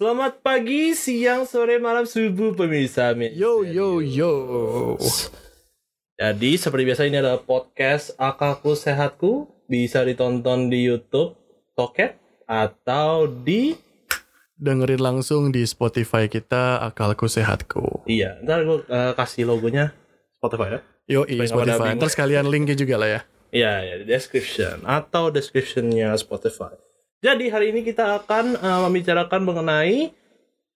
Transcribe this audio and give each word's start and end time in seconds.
Selamat 0.00 0.40
pagi, 0.40 0.96
siang, 0.96 1.44
sore, 1.44 1.76
malam, 1.76 2.08
subuh 2.08 2.56
pemirsa. 2.56 3.12
Yo 3.36 3.60
yo 3.60 4.00
yo. 4.00 4.32
Jadi 6.16 6.56
seperti 6.56 6.88
biasa 6.88 7.04
ini 7.04 7.20
adalah 7.20 7.44
podcast 7.44 8.16
Akalku 8.16 8.72
Sehatku 8.72 9.52
bisa 9.68 10.00
ditonton 10.00 10.72
di 10.72 10.88
YouTube 10.88 11.36
Toket 11.76 12.16
atau 12.48 13.28
di 13.28 13.76
Dengerin 14.56 15.04
langsung 15.04 15.52
di 15.52 15.68
Spotify 15.68 16.32
kita 16.32 16.80
Akalku 16.80 17.28
Sehatku. 17.28 18.08
iya 18.08 18.40
ntar 18.40 18.64
gue 18.64 18.80
uh, 18.88 19.12
kasih 19.12 19.52
logonya 19.52 19.92
Spotify 20.40 20.80
ya 20.80 20.80
Yo 21.12 21.20
pada 21.28 21.44
Spotify. 21.44 21.76
bingung. 21.76 22.00
Terus 22.00 22.16
kalian 22.16 22.48
linknya 22.48 22.72
juga 22.72 22.96
lah 22.96 23.08
ya. 23.12 23.20
iya 23.52 23.84
ya 23.84 23.94
di 24.00 24.08
description 24.08 24.80
atau 24.80 25.28
descriptionnya 25.28 26.16
Spotify. 26.16 26.72
Jadi 27.20 27.52
hari 27.52 27.68
ini 27.68 27.84
kita 27.84 28.16
akan 28.16 28.56
uh, 28.56 28.80
membicarakan 28.88 29.44
mengenai 29.44 30.08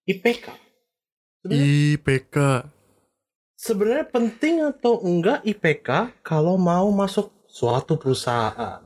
IPK. 0.04 0.52
Sebenarnya- 1.40 1.64
IPK. 1.96 2.36
Sebenarnya 3.56 4.06
penting 4.06 4.60
atau 4.60 5.00
enggak 5.00 5.40
IPK 5.40 6.20
kalau 6.20 6.60
mau 6.60 6.92
masuk 6.92 7.32
suatu 7.48 7.96
perusahaan? 7.96 8.84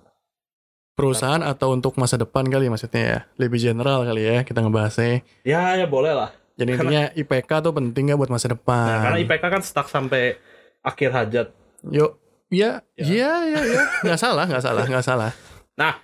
Perusahaan 0.94 1.42
atau 1.42 1.74
untuk 1.74 1.98
masa 1.98 2.14
depan 2.14 2.46
kali 2.46 2.70
maksudnya 2.70 3.02
ya. 3.02 3.20
Lebih 3.36 3.58
general 3.58 4.06
kali 4.06 4.22
ya 4.22 4.46
kita 4.46 4.62
ngebahasnya. 4.62 5.26
Ya 5.42 5.74
ya 5.74 5.86
boleh 5.86 6.14
lah. 6.14 6.30
Jadi 6.54 6.74
intinya 6.74 7.10
IPK 7.10 7.50
tuh 7.58 7.74
penting 7.74 8.10
nggak 8.10 8.18
buat 8.18 8.30
masa 8.30 8.54
depan. 8.54 8.86
Nah, 8.86 9.02
karena 9.02 9.18
IPK 9.18 9.44
kan 9.50 9.62
stuck 9.62 9.86
sampai 9.86 10.38
akhir 10.82 11.10
hajat. 11.10 11.46
Yo, 11.86 12.18
ya, 12.50 12.82
Ya. 12.94 13.06
iya, 13.06 13.32
iya, 13.46 13.60
iya, 13.62 13.82
nggak 14.02 14.18
salah, 14.18 14.46
nggak 14.46 14.62
salah, 14.62 14.84
nggak 14.86 15.06
salah. 15.06 15.30
Nah, 15.78 16.02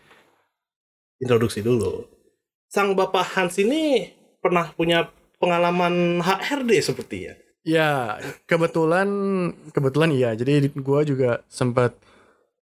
introduksi 1.18 1.60
dulu. 1.62 2.06
Sang 2.70 2.94
Bapak 2.98 3.38
Hans 3.38 3.58
ini 3.62 4.10
pernah 4.42 4.74
punya 4.74 5.08
pengalaman 5.38 6.18
HRD 6.20 6.70
seperti 6.82 7.16
ya. 7.30 7.34
Ya, 7.64 7.90
kebetulan, 8.44 9.08
kebetulan 9.72 10.12
iya. 10.12 10.36
Jadi 10.36 10.68
gua 10.84 11.00
juga 11.00 11.40
sempat 11.48 11.96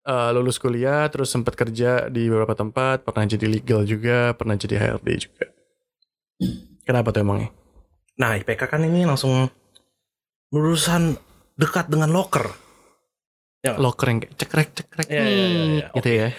eh, 0.05 0.29
lulus 0.35 0.61
kuliah, 0.61 1.09
terus 1.09 1.33
sempat 1.33 1.57
kerja 1.57 2.05
di 2.11 2.29
beberapa 2.29 2.53
tempat, 2.53 3.01
pernah 3.01 3.25
jadi 3.25 3.47
legal 3.49 3.81
juga, 3.87 4.37
pernah 4.37 4.53
jadi 4.53 4.77
HRD 4.77 5.09
juga. 5.25 5.45
Kenapa 6.85 7.13
tuh 7.13 7.21
emangnya? 7.25 7.49
Nah, 8.17 8.37
IPK 8.37 8.61
kan 8.69 8.81
ini 8.85 9.05
langsung 9.05 9.49
lulusan 10.53 11.17
dekat 11.57 11.89
dengan 11.89 12.11
loker. 12.13 12.45
Loker 13.77 14.07
yang 14.09 14.19
cekrek 14.25 14.73
cekrek 14.73 15.07
Iya, 15.09 15.21
iya, 15.21 15.29
iya, 15.29 15.45
hmm, 15.45 15.73
iya. 15.77 15.87
gitu 15.97 16.09
ya. 16.09 16.29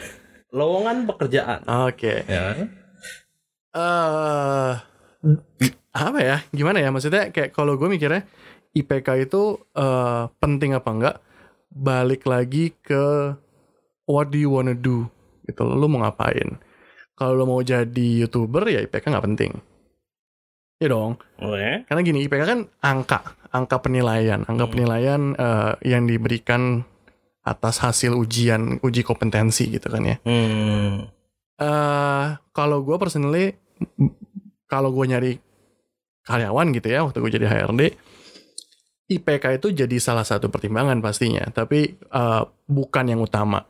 Lowongan 0.52 1.08
pekerjaan. 1.08 1.64
Oke. 1.88 2.22
Ya. 2.28 2.52
eh 3.72 4.72
apa 5.92 6.18
ya? 6.20 6.36
Gimana 6.52 6.78
ya? 6.78 6.92
Maksudnya 6.92 7.32
kayak 7.32 7.56
kalau 7.56 7.80
gue 7.80 7.88
mikirnya 7.88 8.28
IPK 8.72 9.28
itu 9.28 9.42
eh, 9.72 10.22
penting 10.38 10.76
apa 10.76 10.90
enggak? 10.92 11.16
Balik 11.72 12.28
lagi 12.28 12.76
ke 12.76 13.32
what 14.04 14.28
do 14.28 14.36
you 14.36 14.52
wanna 14.52 14.76
do 14.76 15.08
gitu. 15.48 15.64
Lo 15.64 15.88
mau 15.88 16.04
ngapain? 16.04 16.60
Kalau 17.16 17.32
lo 17.32 17.44
mau 17.48 17.60
jadi 17.64 18.24
youtuber 18.24 18.68
ya 18.68 18.84
IPK 18.84 19.08
nggak 19.08 19.26
penting. 19.32 19.52
Ya 20.76 20.92
dong. 20.92 21.16
Oke. 21.40 21.88
Karena 21.88 22.00
gini 22.02 22.26
IPK 22.26 22.42
kan 22.44 22.60
angka, 22.82 23.20
angka 23.54 23.80
penilaian, 23.80 24.44
angka 24.44 24.68
Hmm. 24.68 24.72
penilaian 24.74 25.20
eh, 25.32 25.72
yang 25.88 26.04
diberikan 26.04 26.84
atas 27.42 27.82
hasil 27.82 28.14
ujian, 28.14 28.78
uji 28.82 29.02
kompetensi 29.02 29.66
gitu 29.66 29.90
kan 29.90 30.02
ya. 30.06 30.16
Hmm. 30.22 31.10
eh 31.62 32.26
kalau 32.54 32.82
gue 32.82 32.96
personally 32.98 33.54
kalau 34.66 34.88
gue 34.94 35.04
nyari 35.04 35.32
karyawan 36.24 36.70
gitu 36.74 36.88
ya 36.88 37.04
waktu 37.04 37.18
gue 37.18 37.32
jadi 37.38 37.46
HRD 37.50 37.82
IPK 39.12 39.60
itu 39.60 39.68
jadi 39.84 39.96
salah 39.98 40.24
satu 40.24 40.48
pertimbangan 40.48 41.02
pastinya 41.02 41.44
tapi 41.52 41.98
eh, 41.98 42.42
bukan 42.66 43.04
yang 43.10 43.20
utama 43.20 43.66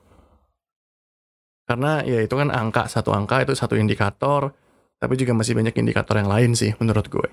karena 1.67 2.05
ya 2.05 2.21
itu 2.21 2.35
kan 2.37 2.53
angka 2.53 2.87
satu 2.87 3.11
angka 3.17 3.43
itu 3.43 3.57
satu 3.57 3.75
indikator 3.75 4.53
tapi 5.01 5.19
juga 5.19 5.35
masih 5.35 5.59
banyak 5.59 5.75
indikator 5.75 6.21
yang 6.21 6.31
lain 6.31 6.53
sih 6.55 6.77
menurut 6.79 7.09
gue 7.11 7.29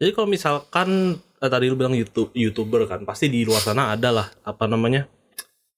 Jadi 0.00 0.16
kalau 0.16 0.28
misalkan 0.32 1.20
eh, 1.20 1.50
tadi 1.50 1.68
lu 1.68 1.76
bilang 1.76 1.92
YouTube 1.92 2.32
youtuber 2.32 2.88
kan, 2.88 3.04
pasti 3.04 3.28
di 3.28 3.44
luar 3.44 3.60
sana 3.60 3.92
ada 3.92 4.08
lah 4.08 4.26
apa 4.48 4.64
namanya 4.64 5.04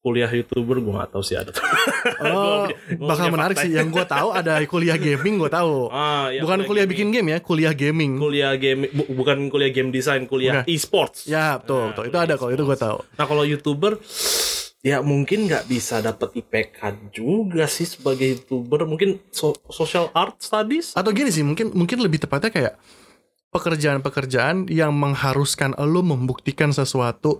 kuliah 0.02 0.26
youtuber 0.28 0.76
gue 0.76 0.90
nggak 0.90 1.10
tahu 1.10 1.22
sih 1.22 1.34
ada. 1.34 1.54
oh 2.26 2.66
Gua- 2.66 2.74
gua 2.98 3.08
bakal 3.08 3.26
menarik 3.30 3.54
fakta. 3.54 3.64
sih. 3.64 3.72
Yang 3.72 3.88
gue 3.88 4.04
tahu 4.04 4.28
ada 4.30 4.52
kuliah 4.64 4.98
gaming 4.98 5.34
gue 5.36 5.46
tahu. 5.48 5.86
Ah, 5.88 6.26
iya, 6.28 6.42
bukan 6.42 6.58
kuliah 6.62 6.84
bikin 6.84 7.08
game 7.08 7.28
ya 7.28 7.38
kuliah 7.38 7.70
gaming. 7.72 8.18
Kuliah 8.18 8.52
game 8.56 8.90
bu- 8.90 9.08
bukan 9.12 9.46
kuliah 9.46 9.70
game 9.70 9.88
design, 9.88 10.26
kuliah 10.26 10.60
Bukan. 10.60 10.68
e-sports. 10.68 11.24
ya 11.24 11.56
betul 11.56 11.78
Nah, 11.80 11.88
betul. 11.88 12.04
Itu 12.04 12.18
ada 12.18 12.34
kalau 12.34 12.50
itu 12.50 12.62
gue 12.64 12.74
tahu. 12.76 12.98
Nah 13.12 13.24
kalau 13.24 13.44
youtuber 13.44 13.92
ya 14.80 14.98
mungkin 15.00 15.46
nggak 15.46 15.64
bisa 15.64 15.98
dapat 15.98 16.34
IPK 16.34 16.78
juga 17.14 17.64
sih 17.66 17.86
sebagai 17.86 18.26
youtuber. 18.36 18.82
Mungkin 18.82 19.30
so- 19.30 19.54
social 19.68 20.10
art 20.12 20.34
studies? 20.36 20.92
Atau 20.92 21.14
gini 21.14 21.30
sih 21.30 21.40
mungkin 21.40 21.70
mungkin 21.70 22.02
lebih 22.02 22.18
tepatnya 22.20 22.50
kayak 22.50 22.74
pekerjaan-pekerjaan 23.52 24.66
yang 24.66 24.90
mengharuskan 24.90 25.78
lo 25.78 26.02
membuktikan 26.02 26.70
sesuatu 26.70 27.38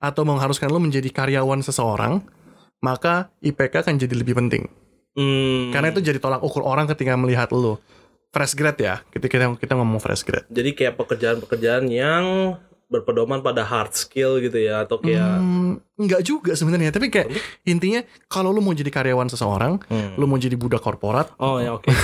atau 0.00 0.24
mengharuskan 0.24 0.66
lo 0.66 0.80
menjadi 0.80 1.06
karyawan 1.06 1.60
seseorang 1.60 2.24
maka 2.80 3.28
IPK 3.38 3.84
akan 3.84 3.94
jadi 3.96 4.14
lebih 4.14 4.32
penting. 4.34 4.64
Hmm, 5.12 5.68
karena 5.68 5.90
itu 5.90 6.00
jadi 6.00 6.16
tolak 6.16 6.40
ukur 6.40 6.62
orang 6.62 6.88
ketika 6.88 7.12
melihat 7.14 7.50
lo 7.50 7.76
fresh 8.30 8.54
grad 8.54 8.74
ya 8.74 9.04
ketika 9.06 9.28
kita 9.30 9.46
kita 9.58 9.72
ngomong 9.74 9.98
fresh 9.98 10.22
grad. 10.22 10.48
Jadi 10.48 10.72
kayak 10.72 10.96
pekerjaan-pekerjaan 10.96 11.84
yang 11.86 12.56
berpedoman 12.86 13.38
pada 13.38 13.62
hard 13.62 13.92
skill 13.92 14.38
gitu 14.38 14.56
ya 14.56 14.82
atau 14.82 14.98
kayak 14.98 15.38
Hmm, 15.38 15.78
nggak 15.94 16.22
juga 16.22 16.52
sebenarnya 16.52 16.90
tapi 16.90 17.06
kayak 17.06 17.30
intinya 17.62 18.00
kalau 18.26 18.50
lo 18.50 18.58
mau 18.58 18.72
jadi 18.72 18.88
karyawan 18.88 19.28
seseorang 19.28 19.78
Hmm. 19.84 20.16
lo 20.16 20.24
mau 20.24 20.34
jadi 20.34 20.54
budak 20.54 20.80
korporat 20.80 21.30
oh 21.36 21.58
ya 21.58 21.70
oke. 21.72 21.86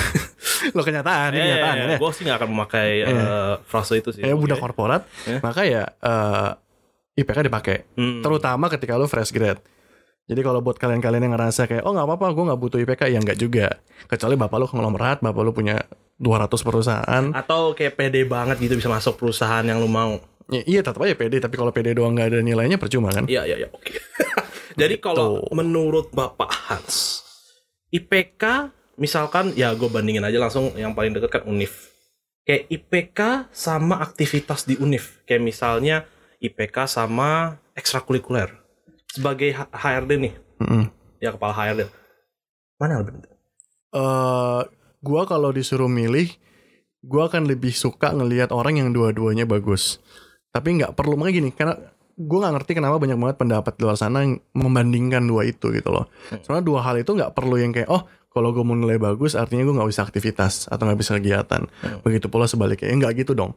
Lo 0.68 0.82
kenyataan 0.82 1.30
ini 1.30 1.42
kenyataan 1.42 1.74
kan 1.74 1.88
ya 1.88 1.96
gue 1.96 2.10
sih 2.10 2.22
nggak 2.22 2.38
akan 2.38 2.48
memakai 2.48 2.88
eh, 3.02 3.54
frase 3.62 3.94
itu 3.96 4.10
sih 4.10 4.20
kayak 4.20 4.34
Oke. 4.34 4.42
budak 4.42 4.58
korporat 4.58 5.02
Ya. 5.24 5.38
maka 5.40 5.62
ya 5.62 5.84
eh, 5.90 6.50
IPK 7.16 7.48
dipakai 7.48 7.76
Hmm. 7.96 8.20
terutama 8.20 8.68
ketika 8.68 8.94
lu 9.00 9.08
fresh 9.08 9.32
grad. 9.32 9.58
Jadi 10.26 10.42
kalau 10.42 10.58
buat 10.58 10.74
kalian-kalian 10.74 11.30
yang 11.30 11.34
ngerasa 11.38 11.70
kayak 11.70 11.86
oh 11.86 11.94
nggak 11.94 12.06
apa-apa, 12.06 12.26
gue 12.34 12.44
nggak 12.50 12.60
butuh 12.60 12.78
IPK, 12.82 13.02
ya 13.14 13.18
nggak 13.22 13.38
juga. 13.38 13.78
Kecuali 14.10 14.34
bapak 14.34 14.56
lu 14.58 14.66
konglomerat, 14.66 15.22
bapak 15.22 15.42
lu 15.46 15.54
punya 15.54 15.78
200 16.18 16.50
perusahaan, 16.66 17.24
atau 17.30 17.78
kayak 17.78 17.94
pede 17.94 18.26
banget 18.26 18.58
gitu 18.58 18.74
bisa 18.74 18.90
masuk 18.90 19.14
perusahaan 19.16 19.62
yang 19.62 19.78
lu 19.78 19.86
mau 19.86 20.18
ya, 20.50 20.62
iya 20.66 20.80
tetap 20.82 20.98
aja 21.02 21.14
PD. 21.14 21.38
Tapi 21.38 21.54
kalau 21.54 21.70
PD 21.70 21.94
doang 21.94 22.14
nggak 22.14 22.34
ada 22.34 22.38
nilainya 22.42 22.78
percuma 22.78 23.10
kan? 23.14 23.26
Iya, 23.26 23.46
iya, 23.46 23.66
iya, 23.66 23.68
oke. 23.70 23.92
Jadi 24.80 24.94
kalau 25.00 25.46
menurut 25.54 26.12
Bapak 26.12 26.50
Hans, 26.68 27.22
IPK 27.94 28.74
misalkan 28.98 29.52
ya 29.54 29.72
gue 29.72 29.88
bandingin 29.88 30.24
aja 30.24 30.36
langsung 30.40 30.72
yang 30.74 30.92
paling 30.92 31.14
deket 31.16 31.40
kan 31.40 31.42
UNIF. 31.46 31.92
Kayak 32.46 32.66
IPK 32.70 33.20
sama 33.50 33.98
aktivitas 33.98 34.66
di 34.66 34.78
UNIF. 34.78 35.22
Kayak 35.26 35.42
misalnya 35.42 35.96
IPK 36.40 36.88
sama 36.88 37.60
ekstrakurikuler. 37.76 38.52
Sebagai 39.10 39.54
HRD 39.54 40.10
nih, 40.20 40.34
Mm-mm. 40.60 40.84
ya 41.22 41.32
kepala 41.32 41.56
HRD. 41.56 41.88
Mana 42.76 42.96
yang 42.96 43.00
lebih 43.06 43.14
penting? 43.20 43.34
Eh, 43.96 44.62
gua 45.00 45.22
kalau 45.24 45.50
disuruh 45.54 45.88
milih, 45.88 46.28
gua 47.00 47.32
akan 47.32 47.48
lebih 47.48 47.72
suka 47.72 48.12
ngelihat 48.12 48.52
orang 48.52 48.80
yang 48.82 48.90
dua-duanya 48.92 49.48
bagus. 49.48 50.02
Tapi 50.52 50.76
nggak 50.76 50.92
perlu 50.92 51.16
makanya 51.16 51.34
gini, 51.40 51.50
karena 51.52 51.76
gue 52.16 52.38
nggak 52.40 52.54
ngerti 52.56 52.72
kenapa 52.80 52.96
banyak 52.96 53.18
banget 53.20 53.36
pendapat 53.36 53.72
di 53.76 53.82
luar 53.84 54.00
sana 54.00 54.24
yang 54.24 54.40
membandingkan 54.56 55.20
dua 55.28 55.44
itu 55.44 55.68
gitu 55.68 55.92
loh. 55.92 56.08
Hmm. 56.32 56.40
Soalnya 56.40 56.64
dua 56.64 56.80
hal 56.80 56.96
itu 56.96 57.12
nggak 57.12 57.36
perlu 57.36 57.60
yang 57.60 57.76
kayak 57.76 57.92
oh 57.92 58.08
kalau 58.32 58.56
gue 58.56 58.64
mau 58.64 58.72
nilai 58.72 58.96
bagus 58.96 59.36
artinya 59.36 59.68
gue 59.68 59.76
nggak 59.76 59.90
bisa 59.92 60.00
aktivitas 60.00 60.72
atau 60.72 60.88
nggak 60.88 60.96
bisa 60.96 61.12
kegiatan. 61.20 61.68
Hmm. 61.68 62.00
Begitu 62.00 62.32
pula 62.32 62.48
sebaliknya, 62.48 62.88
ya 62.88 62.96
nggak 62.96 63.12
gitu 63.20 63.36
dong. 63.36 63.52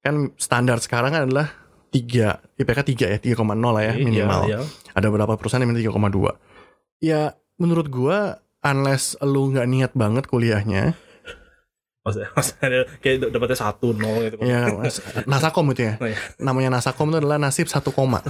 Kan 0.00 0.32
standar 0.40 0.80
sekarang 0.80 1.12
adalah 1.12 1.52
tiga 1.88 2.28
IPK 2.54 2.78
3 2.84 3.12
ya 3.14 3.18
3,0 3.18 3.44
lah 3.74 3.82
ya 3.82 3.92
minimal. 3.96 4.40
Iya, 4.44 4.60
iya. 4.60 4.92
Ada 4.92 5.06
beberapa 5.08 5.34
perusahaan 5.34 5.60
yang 5.60 5.72
minta 5.72 5.82
3,2. 5.82 6.36
Ya 7.00 7.20
menurut 7.56 7.88
gua 7.88 8.18
unless 8.60 9.14
lu 9.20 9.50
nggak 9.50 9.66
niat 9.66 9.92
banget 9.94 10.24
kuliahnya, 10.26 10.98
Maksudnya, 11.98 12.30
maksudnya 12.32 12.68
kayak 13.04 13.16
dapetnya 13.28 13.58
satu 13.58 13.92
nol 13.92 14.24
gitu. 14.24 14.40
ya 14.40 14.64
nasakom 15.28 15.68
itu 15.76 15.92
ya. 15.92 15.94
Oh, 16.00 16.08
iya. 16.08 16.16
Namanya 16.40 16.80
nasakom 16.80 17.12
itu 17.12 17.20
adalah 17.20 17.36
nasib 17.36 17.68
satu 17.68 17.92
koma. 17.92 18.24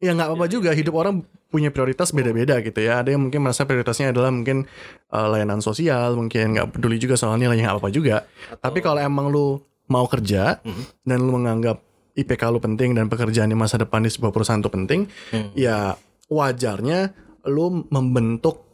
ya 0.00 0.16
nggak 0.16 0.28
apa-apa 0.32 0.46
juga 0.48 0.70
hidup 0.72 0.96
orang 0.96 1.20
punya 1.52 1.68
prioritas 1.68 2.16
beda-beda 2.16 2.56
gitu 2.64 2.80
ya. 2.80 3.04
Ada 3.04 3.12
yang 3.12 3.28
mungkin 3.28 3.44
merasa 3.44 3.68
prioritasnya 3.68 4.16
adalah 4.16 4.32
mungkin 4.32 4.64
eh, 5.08 5.26
layanan 5.28 5.60
sosial, 5.60 6.16
mungkin 6.16 6.56
nggak 6.56 6.80
peduli 6.80 6.96
juga 6.96 7.20
soal 7.20 7.36
nilai 7.36 7.60
nggak 7.60 7.76
apa-apa 7.76 7.90
juga. 7.92 8.24
Tapi 8.56 8.80
kalau 8.80 8.98
emang 8.98 9.28
lu 9.28 9.60
mau 9.88 10.08
kerja 10.08 10.60
Mhm. 10.64 10.82
dan 11.04 11.18
lu 11.20 11.32
menganggap 11.34 11.84
IPK 12.18 12.50
lu 12.50 12.58
penting 12.58 12.92
dan 12.92 13.06
pekerjaan 13.06 13.46
di 13.46 13.54
masa 13.54 13.78
depan 13.78 14.02
di 14.02 14.10
sebuah 14.10 14.34
perusahaan 14.34 14.58
itu 14.58 14.68
penting, 14.68 15.06
Hmm. 15.30 15.54
ya 15.54 15.94
wajarnya 16.26 17.14
lu 17.46 17.86
membentuk 17.88 18.66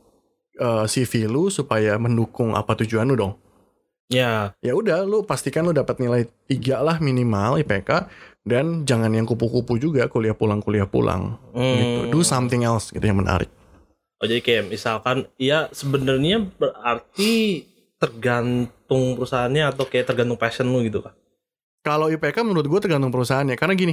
eh, 0.55 0.87
CV 0.87 1.27
lu 1.27 1.51
supaya 1.51 1.99
mendukung 1.99 2.55
apa 2.55 2.79
tujuan 2.79 3.05
lu 3.05 3.19
dong. 3.19 3.35
Ya. 4.07 4.55
Ya 4.61 4.73
udah, 4.73 5.03
lu 5.03 5.23
pastikan 5.23 5.67
lu 5.67 5.73
dapat 5.73 5.99
nilai 5.99 6.25
tiga 6.47 6.79
lah 6.79 6.97
minimal 6.99 7.59
IPK 7.59 8.07
dan 8.45 8.85
jangan 8.85 9.11
yang 9.11 9.27
kupu-kupu 9.27 9.75
juga 9.77 10.07
kuliah 10.07 10.31
pulang 10.31 10.63
kuliah 10.63 10.87
pulang 10.87 11.43
Hmm. 11.51 11.75
gitu. 11.75 12.01
Do 12.09 12.21
something 12.23 12.63
else 12.63 12.89
gitu 12.89 13.03
yang 13.03 13.19
menarik. 13.19 13.51
Oh 14.23 14.27
jadi 14.27 14.39
kayak 14.41 14.71
misalkan 14.71 15.27
ya 15.37 15.67
sebenarnya 15.69 16.47
berarti 16.55 17.67
tergantung 17.99 19.19
perusahaannya 19.19 19.75
atau 19.75 19.85
kayak 19.85 20.07
tergantung 20.07 20.39
passion 20.39 20.71
lu 20.71 20.87
gitu 20.87 21.03
kan? 21.03 21.19
Kalau 21.85 22.09
IPK 22.09 22.41
menurut 22.41 22.65
gue 22.65 22.81
tergantung 22.81 23.13
perusahaannya 23.13 23.55
karena 23.55 23.77
gini, 23.77 23.93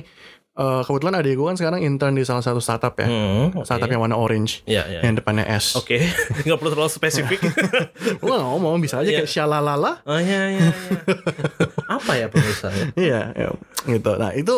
eh, 0.54 0.82
kebetulan 0.82 1.12
adik 1.14 1.36
gue 1.36 1.44
kan 1.44 1.54
sekarang 1.54 1.80
intern 1.82 2.16
di 2.16 2.24
salah 2.24 2.40
satu 2.40 2.58
startup 2.58 2.96
ya, 2.96 3.04
Hmm, 3.04 3.52
oke. 3.54 3.62
startup 3.62 3.86
yang 3.86 4.00
warna 4.00 4.16
orange, 4.16 4.64
Iya, 4.64 4.88
iya. 4.88 5.00
yang 5.04 5.14
depannya 5.14 5.44
S. 5.46 5.76
Oke, 5.76 6.00
nggak 6.48 6.56
perlu 6.56 6.72
terlalu 6.72 6.88
spesifik. 6.90 7.44
Gue 8.22 8.32
gak 8.32 8.48
ngomong 8.48 8.80
bisa 8.80 8.96
aja 8.98 9.06
Iya. 9.06 9.18
kayak 9.20 9.30
shalalala. 9.30 10.00
oh 10.02 10.16
iya, 10.16 10.42
iya, 10.50 10.66
iya. 10.66 10.72
Apa 12.00 12.12
ya 12.16 12.26
perusahaannya? 12.28 12.96
Iya, 12.96 13.22
ya, 13.34 13.48
gitu. 13.86 14.12
Nah 14.16 14.32
itu 14.32 14.56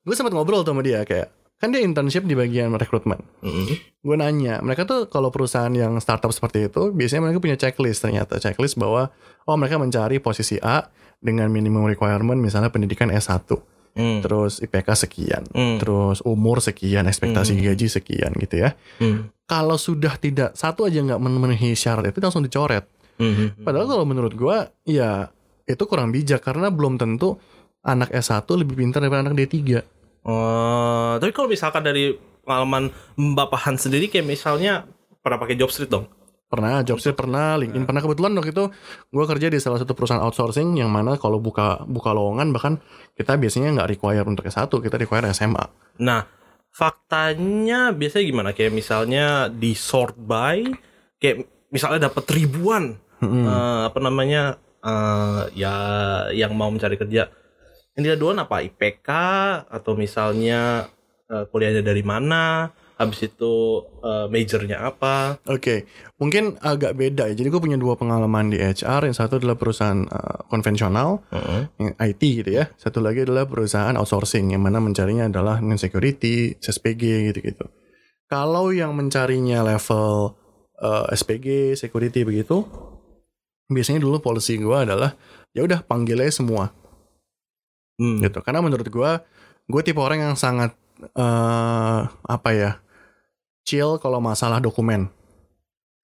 gue 0.00 0.14
sempat 0.16 0.32
ngobrol 0.32 0.64
tuh 0.64 0.72
sama 0.72 0.80
dia 0.80 1.04
kayak 1.04 1.28
kan 1.60 1.68
dia 1.70 1.84
internship 1.84 2.24
di 2.24 2.32
bagian 2.32 2.72
rekrutmen. 2.72 3.20
Mm-mm. 3.44 3.76
Gue 4.00 4.16
nanya, 4.16 4.64
mereka 4.64 4.88
tuh 4.88 5.12
kalau 5.12 5.28
perusahaan 5.28 5.70
yang 5.70 6.00
startup 6.00 6.32
seperti 6.32 6.72
itu, 6.72 6.88
biasanya 6.88 7.28
mereka 7.28 7.38
punya 7.44 7.60
checklist 7.60 8.00
ternyata. 8.00 8.40
Checklist 8.40 8.80
bahwa, 8.80 9.12
oh 9.44 9.56
mereka 9.60 9.76
mencari 9.76 10.24
posisi 10.24 10.56
A 10.64 10.88
dengan 11.20 11.52
minimum 11.52 11.84
requirement 11.84 12.40
misalnya 12.40 12.72
pendidikan 12.72 13.12
S1. 13.12 13.44
Hmm. 13.92 14.24
Terus 14.24 14.64
IPK 14.64 14.88
sekian. 14.96 15.44
Hmm. 15.52 15.76
Terus 15.76 16.24
umur 16.24 16.64
sekian, 16.64 17.04
ekspektasi 17.04 17.52
Hmm. 17.60 17.62
gaji 17.68 17.86
sekian 17.92 18.32
gitu 18.40 18.56
ya. 18.64 18.72
Hmm. 18.96 19.28
Kalau 19.44 19.76
sudah 19.76 20.16
tidak, 20.16 20.56
satu 20.56 20.88
aja 20.88 21.04
nggak 21.04 21.20
memenuhi 21.20 21.76
syarat 21.76 22.08
itu 22.08 22.24
langsung 22.24 22.40
dicoret. 22.40 22.88
Hmm. 23.20 23.52
Padahal 23.60 23.84
kalau 23.84 24.04
menurut 24.08 24.32
gue, 24.32 24.58
ya 24.88 25.28
itu 25.68 25.82
kurang 25.84 26.08
bijak. 26.08 26.40
Karena 26.40 26.72
belum 26.72 26.96
tentu 26.96 27.36
anak 27.84 28.08
S1 28.16 28.48
lebih 28.56 28.80
pintar 28.80 29.04
daripada 29.04 29.28
anak 29.28 29.36
D3. 29.36 29.84
Oh, 30.20 31.16
tapi 31.16 31.32
kalau 31.32 31.48
misalkan 31.48 31.80
dari 31.80 32.16
pengalaman 32.44 32.92
Bapak 33.16 33.68
Han 33.68 33.76
sendiri 33.80 34.10
kayak 34.12 34.26
misalnya 34.28 34.84
pernah 35.20 35.38
pakai 35.40 35.56
job 35.56 35.72
street 35.72 35.92
dong? 35.92 36.08
Pernah, 36.50 36.82
Jobstreet 36.82 37.14
pernah, 37.14 37.54
LinkedIn 37.54 37.86
pernah. 37.86 38.02
Kebetulan 38.02 38.34
waktu 38.34 38.50
itu 38.50 38.74
gue 39.14 39.24
kerja 39.30 39.46
di 39.54 39.62
salah 39.62 39.78
satu 39.78 39.94
perusahaan 39.94 40.18
outsourcing 40.18 40.82
yang 40.82 40.90
mana 40.90 41.14
kalau 41.14 41.38
buka 41.38 41.86
buka 41.86 42.10
lowongan 42.10 42.50
bahkan 42.50 42.82
kita 43.14 43.38
biasanya 43.38 43.78
nggak 43.78 43.90
require 43.94 44.26
untuk 44.26 44.50
S1, 44.50 44.66
kita 44.66 44.98
require 44.98 45.30
SMA. 45.30 45.62
Nah, 46.02 46.26
faktanya 46.74 47.94
biasanya 47.94 48.24
gimana? 48.26 48.50
Kayak 48.50 48.74
misalnya 48.74 49.46
di 49.46 49.78
sort 49.78 50.18
by, 50.18 50.66
kayak 51.22 51.46
misalnya 51.70 52.10
dapat 52.10 52.26
ribuan, 52.34 52.98
Mm-mm. 53.22 53.46
eh, 53.46 53.80
apa 53.86 53.98
namanya, 54.02 54.58
eh, 54.82 55.42
ya 55.54 55.74
yang 56.34 56.58
mau 56.58 56.66
mencari 56.66 56.98
kerja. 56.98 57.30
Yang 58.00 58.16
dilihat 58.16 58.20
duluan 58.24 58.40
apa? 58.40 58.64
IPK 58.64 59.08
atau 59.68 59.92
misalnya 59.92 60.88
eh, 61.28 61.44
kuliahnya 61.52 61.84
dari 61.84 62.00
mana? 62.00 62.72
Habis 62.96 63.28
itu 63.28 63.84
eh, 64.00 64.24
majornya 64.32 64.88
apa? 64.88 65.36
Oke, 65.44 65.84
mungkin 66.16 66.56
agak 66.64 66.96
beda 66.96 67.28
ya. 67.28 67.36
Jadi 67.36 67.52
gue 67.52 67.60
punya 67.60 67.76
dua 67.76 68.00
pengalaman 68.00 68.48
di 68.48 68.56
HR. 68.56 69.04
Yang 69.04 69.20
satu 69.20 69.36
adalah 69.36 69.60
perusahaan 69.60 70.08
uh, 70.08 70.48
konvensional, 70.48 71.20
yang 71.76 71.92
IT 72.00 72.22
gitu 72.24 72.48
ya. 72.56 72.72
Satu 72.80 73.04
lagi 73.04 73.28
adalah 73.28 73.44
perusahaan 73.44 73.92
outsourcing 73.92 74.56
yang 74.56 74.64
mana 74.64 74.80
mencarinya 74.80 75.28
adalah 75.28 75.60
non 75.60 75.76
security, 75.76 76.56
SPG 76.56 77.28
gitu-gitu. 77.28 77.68
Kalau 78.32 78.72
yang 78.72 78.96
mencarinya 78.96 79.60
level 79.60 80.40
uh, 80.80 81.04
SPG, 81.12 81.76
security 81.76 82.24
begitu, 82.24 82.64
biasanya 83.68 84.00
dulu 84.00 84.24
policy 84.24 84.56
gue 84.56 84.78
adalah 84.88 85.12
ya 85.52 85.68
udah 85.68 85.84
panggil 85.84 86.24
aja 86.24 86.40
semua 86.40 86.79
Hmm. 88.00 88.24
gitu. 88.24 88.40
Karena 88.40 88.64
menurut 88.64 88.88
gue, 88.88 89.10
gue 89.68 89.80
tipe 89.84 90.00
orang 90.00 90.32
yang 90.32 90.34
sangat 90.34 90.72
eh 91.00 92.00
apa 92.08 92.50
ya 92.52 92.80
chill 93.68 94.00
kalau 94.00 94.24
masalah 94.24 94.56
dokumen. 94.58 95.12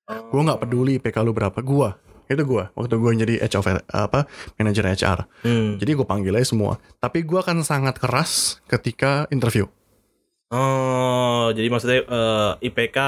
Gue 0.07 0.41
nggak 0.45 0.61
peduli 0.69 1.01
PK 1.01 1.25
lu 1.25 1.33
berapa. 1.33 1.57
Gue 1.65 1.89
itu 2.27 2.43
gue 2.43 2.65
waktu 2.75 2.95
gue 2.99 3.11
jadi 3.23 3.35
H 3.39 3.55
of 3.59 3.67
apa 3.91 4.27
manajer 4.59 4.85
HR. 4.87 5.19
Hmm. 5.47 5.79
Jadi 5.79 5.91
gue 5.97 6.07
panggil 6.07 6.35
aja 6.37 6.53
semua. 6.53 6.77
Tapi 7.01 7.23
gue 7.25 7.39
akan 7.39 7.65
sangat 7.65 7.97
keras 7.97 8.61
ketika 8.67 9.31
interview. 9.31 9.67
Oh, 10.47 11.51
jadi 11.51 11.67
maksudnya 11.67 12.07
eh, 12.07 12.71
IPK 12.71 12.99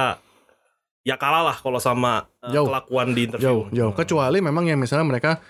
ya 1.09 1.17
kalah 1.17 1.41
lah 1.41 1.57
kalau 1.57 1.81
sama 1.81 2.29
eh, 2.45 2.53
Jauh. 2.53 2.69
kelakuan 2.69 3.17
di 3.17 3.25
interview. 3.25 3.49
Jauh, 3.49 3.65
jauh. 3.73 3.93
Kecuali 3.97 4.45
memang 4.45 4.69
yang 4.69 4.77
misalnya 4.77 5.09
mereka 5.09 5.41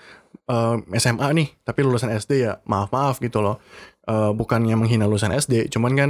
eh, 0.47 0.75
SMA 0.95 1.27
nih, 1.35 1.47
tapi 1.67 1.83
lulusan 1.83 2.15
SD 2.15 2.31
ya 2.47 2.63
maaf 2.63 2.95
maaf 2.95 3.19
gitu 3.19 3.43
loh. 3.43 3.59
Eh, 4.07 4.31
bukannya 4.31 4.79
menghina 4.79 5.03
lulusan 5.03 5.35
SD, 5.35 5.67
cuman 5.67 5.93
kan 5.99 6.09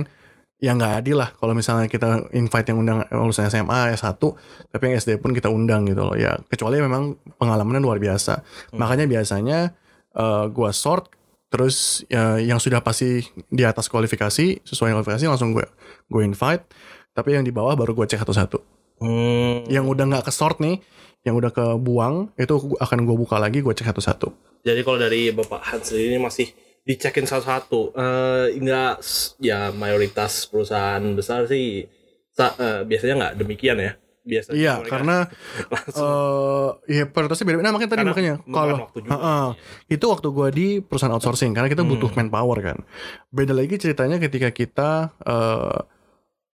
ya 0.60 0.76
nggak 0.76 0.94
adil 1.02 1.18
lah 1.24 1.32
kalau 1.40 1.56
misalnya 1.56 1.88
kita 1.88 2.30
invite 2.36 2.68
yang 2.68 2.84
undang 2.84 3.00
lulusan 3.16 3.48
SMA 3.48 3.96
S1 3.96 4.20
tapi 4.68 4.92
yang 4.92 5.00
SD 5.00 5.16
pun 5.24 5.32
kita 5.32 5.48
undang 5.48 5.88
gitu 5.88 6.04
loh 6.04 6.20
ya 6.20 6.36
kecuali 6.52 6.84
memang 6.84 7.16
pengalamannya 7.40 7.80
luar 7.80 7.96
biasa 7.96 8.44
makanya 8.76 9.08
biasanya 9.08 9.72
eh, 10.12 10.46
gua 10.52 10.76
sort 10.76 11.16
terus 11.50 12.06
ya, 12.12 12.38
yang 12.38 12.62
sudah 12.62 12.84
pasti 12.84 13.26
di 13.50 13.64
atas 13.66 13.90
kualifikasi 13.90 14.62
sesuai 14.68 14.94
kualifikasi 15.00 15.26
langsung 15.26 15.56
gue 15.56 15.66
gue 16.06 16.22
invite 16.22 16.62
tapi 17.18 17.34
yang 17.34 17.42
di 17.42 17.50
bawah 17.50 17.74
baru 17.74 17.98
gue 17.98 18.06
cek 18.06 18.22
satu-satu 18.22 18.79
Hmm. 19.00 19.64
yang 19.68 19.86
udah 19.86 20.06
nggak 20.06 20.26
ke 20.26 20.32
sort 20.32 20.60
nih 20.60 20.78
yang 21.22 21.36
udah 21.36 21.50
kebuang 21.50 22.36
itu 22.36 22.54
akan 22.76 23.00
gue 23.02 23.16
buka 23.18 23.36
lagi 23.36 23.60
gue 23.60 23.72
cek 23.72 23.88
satu-satu 23.88 24.30
Jadi 24.60 24.84
kalau 24.84 24.96
dari 24.98 25.32
Bapak 25.32 25.62
Hans 25.62 25.92
ini 25.92 26.16
masih 26.16 26.52
dicekin 26.82 27.24
satu-satu. 27.24 27.94
Eh 27.94 28.56
enggak 28.56 29.00
ya 29.38 29.72
mayoritas 29.72 30.44
perusahaan 30.46 31.00
besar 31.10 31.46
sih 31.46 31.88
sa- 32.30 32.56
eh, 32.56 32.82
biasanya 32.84 33.16
nggak 33.16 33.36
demikian 33.38 33.78
ya. 33.78 33.96
Biasanya 34.20 34.56
iya 34.56 34.74
karena 34.82 35.32
langsung 35.74 36.04
eh 36.04 36.70
iya 36.92 37.04
prioritasnya 37.06 37.46
beda 37.46 37.58
nah 37.62 37.72
makanya 37.72 37.90
tadi 37.90 38.00
Karena 38.00 38.12
makanya 38.12 38.34
kalau 38.46 38.76
waktu 38.82 38.98
juga. 39.00 39.12
Heeh. 39.12 39.48
itu 39.90 40.06
waktu 40.06 40.28
gue 40.30 40.48
di 40.52 40.68
perusahaan 40.82 41.14
outsourcing 41.14 41.52
karena 41.52 41.68
kita 41.68 41.84
butuh 41.84 42.10
Hmm. 42.10 42.18
manpower 42.20 42.60
kan 42.60 42.78
beda 43.30 43.52
lagi 43.52 43.76
ceritanya 43.76 44.20
ketika 44.20 44.50
kita 44.50 44.90
eh 45.22 45.80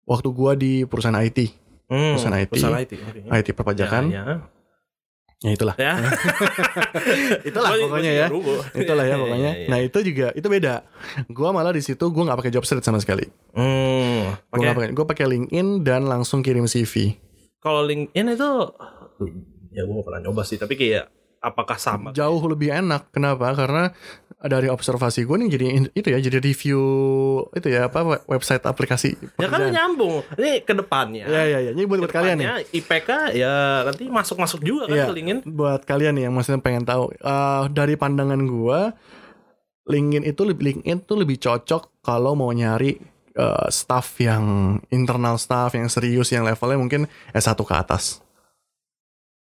waktu 0.06 0.30
gue 0.30 0.52
di 0.56 0.74
perusahaan 0.84 1.20
IT 1.20 1.52
Hmm, 1.90 2.14
perusahaan 2.14 2.38
IT. 2.38 2.50
perusahaan 2.50 2.78
IT. 2.78 2.94
oke. 2.96 3.20
IT 3.34 3.48
perpajakan 3.52 4.04
Ya, 4.08 4.24
ya, 5.40 5.52
itulah 5.52 5.74
ya. 5.74 5.94
ya. 5.98 6.12
itulah 7.42 7.70
Gua- 7.70 7.82
pokoknya 7.82 8.12
gua 8.12 8.20
ya 8.20 8.28
itulah 8.76 9.04
ya 9.04 9.10
Iya, 9.10 9.18
pokoknya 9.18 9.52
iya, 9.52 9.62
iya. 9.62 9.68
nah 9.68 9.80
itu 9.80 10.00
juga 10.04 10.28
itu 10.32 10.48
beda 10.48 10.76
gue 11.26 11.50
malah 11.50 11.72
di 11.72 11.80
situ 11.80 12.06
gue 12.06 12.24
nggak 12.24 12.38
pakai 12.38 12.52
job 12.52 12.64
street 12.64 12.84
sama 12.84 13.00
sekali 13.00 13.26
Hmm, 13.52 14.36
nggak 14.52 14.74
pakai 14.74 14.90
gue 14.92 15.06
pakai 15.08 15.26
LinkedIn 15.28 15.68
dan 15.82 16.06
langsung 16.06 16.40
kirim 16.40 16.66
CV 16.66 17.16
Kalau 17.58 17.82
LinkedIn 17.82 18.26
itu 18.30 18.50
ya 19.70 19.82
gue 19.82 19.94
pernah 20.00 20.22
nyoba 20.22 20.42
sih, 20.42 20.56
tapi 20.56 20.74
kayak 20.74 21.12
apakah 21.40 21.76
sama? 21.76 22.12
jauh 22.12 22.40
lebih 22.46 22.70
enak. 22.70 23.10
Kenapa? 23.10 23.52
Karena 23.54 23.92
dari 24.40 24.68
observasi 24.68 25.24
gue 25.24 25.36
nih 25.38 25.50
jadi 25.50 25.66
itu 25.92 26.08
ya 26.08 26.20
jadi 26.22 26.40
review 26.40 26.80
itu 27.52 27.68
ya 27.68 27.88
apa 27.88 28.00
we- 28.02 28.24
website 28.30 28.64
aplikasi. 28.64 29.20
Ya 29.36 29.48
kan 29.48 29.68
nyambung. 29.68 30.24
Ini 30.34 30.64
ke 30.64 30.72
depannya. 30.72 31.28
Ya 31.28 31.44
ya 31.46 31.60
ya. 31.60 31.72
Ini 31.72 31.84
buat 31.84 32.00
buat 32.02 32.12
kalian 32.12 32.40
nih. 32.40 32.48
IPK 32.74 33.36
ya 33.36 33.54
nanti 33.84 34.08
masuk-masuk 34.08 34.60
juga 34.62 34.88
kan 34.88 34.96
Iya. 34.96 35.06
ke 35.06 35.14
LinkedIn. 35.14 35.40
Buat 35.46 35.84
kalian 35.84 36.16
nih 36.16 36.24
yang 36.26 36.34
maksudnya 36.34 36.60
pengen 36.60 36.84
tahu 36.84 37.12
eh, 37.12 37.64
dari 37.70 37.96
pandangan 37.96 38.40
gue 38.40 38.80
LinkedIn 39.86 40.24
itu 40.24 40.42
lebih 40.44 40.64
LinkedIn 40.72 40.98
tuh 41.04 41.18
lebih 41.18 41.36
cocok 41.36 42.00
kalau 42.00 42.32
mau 42.32 42.48
nyari 42.50 42.96
eh, 43.32 43.68
staff 43.70 44.16
yang 44.20 44.44
internal 44.88 45.36
staff 45.36 45.74
yang 45.74 45.88
serius 45.88 46.30
yang 46.30 46.44
levelnya 46.44 46.78
mungkin 46.78 47.02
S1 47.32 47.58
ke 47.58 47.74
atas. 47.74 48.24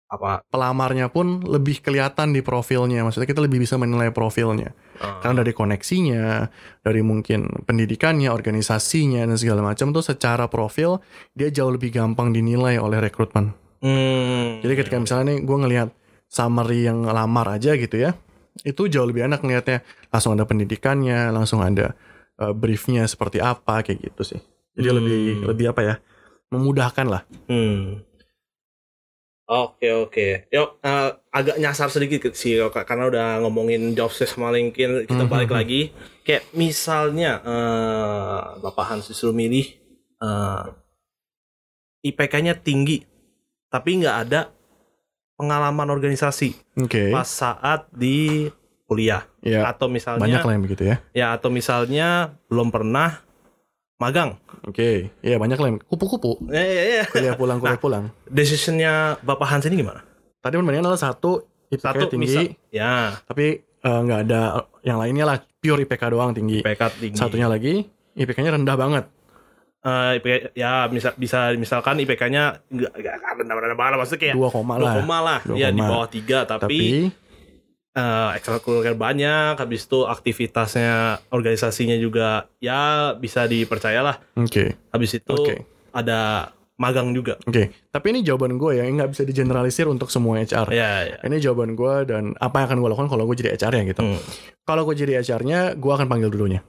Apa? 0.07 0.39
Pelamarnya 0.47 1.11
pun 1.11 1.43
lebih 1.43 1.83
kelihatan 1.83 2.31
di 2.31 2.39
profilnya. 2.39 3.03
Maksudnya 3.03 3.27
kita 3.27 3.43
lebih 3.43 3.59
bisa 3.59 3.75
menilai 3.75 4.15
profilnya. 4.15 4.71
Ah. 5.03 5.19
Karena 5.19 5.43
dari 5.43 5.51
koneksinya, 5.51 6.47
dari 6.79 7.03
mungkin 7.03 7.67
pendidikannya, 7.67 8.31
organisasinya 8.31 9.27
dan 9.27 9.35
segala 9.35 9.59
macam 9.59 9.91
tuh 9.91 9.99
secara 9.99 10.47
profil 10.47 11.03
dia 11.35 11.51
jauh 11.51 11.75
lebih 11.75 11.91
gampang 11.91 12.31
dinilai 12.31 12.79
oleh 12.79 13.03
rekrutmen. 13.03 13.51
Hmm. 13.83 14.63
Jadi 14.63 14.73
ketika 14.79 14.97
misalnya 14.97 15.35
nih 15.35 15.39
gue 15.43 15.57
ngelihat 15.59 15.89
summary 16.31 16.87
yang 16.87 17.03
lamar 17.03 17.59
aja 17.59 17.75
gitu 17.75 17.99
ya, 17.99 18.15
itu 18.63 18.87
jauh 18.87 19.05
lebih 19.05 19.27
enak 19.27 19.43
ngelihatnya. 19.43 19.83
Langsung 20.07 20.39
ada 20.39 20.47
pendidikannya, 20.47 21.35
langsung 21.35 21.59
ada 21.59 21.93
uh, 22.39 22.55
briefnya 22.55 23.03
seperti 23.05 23.43
apa 23.43 23.83
kayak 23.83 24.07
gitu 24.07 24.23
sih. 24.23 24.39
Jadi 24.77 24.87
Hmm. 24.87 24.97
lebih 25.03 25.19
lebih 25.51 25.65
apa 25.75 25.81
ya? 25.83 25.95
Memudahkan 26.47 27.05
lah. 27.11 27.21
Hmm. 27.51 28.06
Oke 29.47 29.87
oke. 29.89 30.27
Yuk 30.49 30.69
eh, 30.77 31.09
agak 31.31 31.55
nyasar 31.55 31.87
sedikit 31.87 32.19
sih 32.31 32.59
Kak, 32.59 32.83
karena 32.83 33.07
udah 33.07 33.27
ngomongin 33.39 33.95
job 33.95 34.11
street 34.11 34.27
sama 34.29 34.51
LinkedIn 34.51 35.07
kita 35.07 35.23
Mhm. 35.23 35.31
balik 35.31 35.49
lagi. 35.49 35.95
Kayak 36.21 36.51
misalnya 36.51 37.39
eh, 37.39 38.39
Bapak 38.59 38.85
Hans 38.85 39.07
disuruh 39.07 39.31
milih 39.31 39.63
eh, 40.17 40.63
IPK-nya 42.03 42.55
tinggi 42.55 43.03
tapi 43.67 43.99
nggak 43.99 44.17
ada 44.23 44.51
pengalaman 45.35 45.89
organisasi 45.89 46.55
Oke. 46.77 47.11
pas 47.11 47.27
saat 47.27 47.87
di 47.91 48.47
kuliah 48.83 49.27
Ya. 49.39 49.67
atau 49.67 49.87
misalnya 49.87 50.23
Banyak 50.23 50.41
lah 50.41 50.53
yang 50.53 50.63
begitu 50.63 50.83
ya. 50.83 50.97
ya 51.11 51.27
atau 51.31 51.47
misalnya 51.47 52.07
belum 52.47 52.71
pernah 52.71 53.21
magang. 53.97 54.37
Oke. 54.65 55.09
Iya 55.25 55.37
banyak 55.41 55.57
lah 55.57 55.69
kupu-kupu. 55.85 56.37
Ya, 56.49 56.63
ya, 56.63 56.83
ya. 57.01 57.05
Kuliah 57.09 57.35
pulang, 57.37 57.57
kuliah 57.57 57.81
pulang. 57.81 58.03
Decisionnya 58.29 59.17
Bapak 59.25 59.47
Hans 59.49 59.65
ini 59.65 59.81
gimana? 59.81 60.01
Tadi 60.41 60.53
perbandingan 60.57 60.85
adalah 60.85 61.01
satu 61.01 61.43
IPK 61.67 61.83
Satu 61.83 62.07
tinggi, 62.07 62.23
misal, 62.23 62.43
ya 62.71 63.11
tapi 63.27 63.59
eh, 63.59 63.99
nggak 64.07 64.19
ada 64.29 64.63
yang 64.87 65.03
lainnya 65.03 65.27
lah 65.27 65.37
pure 65.59 65.83
IPK 65.83 66.03
doang 66.15 66.31
tinggi. 66.31 66.63
IPK 66.63 66.81
tinggi. 66.95 67.17
Satunya 67.19 67.51
lagi 67.51 67.83
IPK-nya 68.17 68.55
rendah 68.55 68.77
banget. 68.79 69.05
Eh, 69.83 70.11
IPK, 70.21 70.57
ya 70.57 70.87
bisa 70.87 71.11
bisa 71.19 71.51
misalkan 71.59 71.99
IPK-nya 72.01 72.63
enggak 72.71 72.91
enggak 72.97 73.15
rendah-rendah 73.43 73.77
banget 73.77 73.93
maksudnya 73.99 74.21
kayak 74.23 74.35
2 74.39 74.55
koma 74.55 74.73
2 74.79 74.81
lah. 74.81 74.93
koma 75.01 75.17
lah. 75.19 75.39
Dua 75.43 75.55
Ya 75.59 75.67
di 75.69 75.81
bawah 75.83 76.07
3 76.07 76.47
tapi, 76.47 76.63
Tapi 76.63 76.79
eh, 77.97 78.29
ekstrakurikuler 78.37 78.93
banyak, 78.93 79.57
habis 79.57 79.83
itu 79.83 80.05
aktivitasnya 80.05 81.17
organisasinya 81.27 81.97
juga 81.97 82.45
ya 82.57 83.11
bisa 83.13 83.49
dipercaya 83.49 84.05
lah. 84.05 84.15
oke. 84.35 84.93
Habis 84.93 85.17
itu 85.17 85.33
Oke. 85.33 85.65
ada 85.91 86.53
magang 86.77 87.09
juga. 87.09 87.41
Oke, 87.41 87.73
tapi 87.89 88.13
ini 88.13 88.21
jawaban 88.21 88.61
gue 88.61 88.77
ya, 88.77 88.85
yang 88.85 89.01
nggak 89.01 89.17
bisa 89.17 89.25
digeneralisir 89.25 89.89
untuk 89.89 90.13
semua 90.13 90.37
HR. 90.37 90.69
Ya, 90.69 91.09
ya. 91.09 91.17
Ini 91.25 91.41
jawaban 91.41 91.73
gue 91.73 92.05
dan 92.05 92.37
apa 92.37 92.61
yang 92.61 92.67
akan 92.69 92.77
gue 92.79 92.89
lakukan 92.93 93.09
kalau 93.09 93.25
gue 93.25 93.35
jadi 93.35 93.57
HR 93.57 93.73
ya 93.73 93.83
gitu. 93.89 94.01
Hmm. 94.05 94.21
Kalau 94.61 94.85
gue 94.85 94.93
jadi 94.93 95.17
HR-nya, 95.17 95.73
gue 95.73 95.89
akan 95.89 96.05
panggil 96.05 96.29
dulunya. 96.29 96.61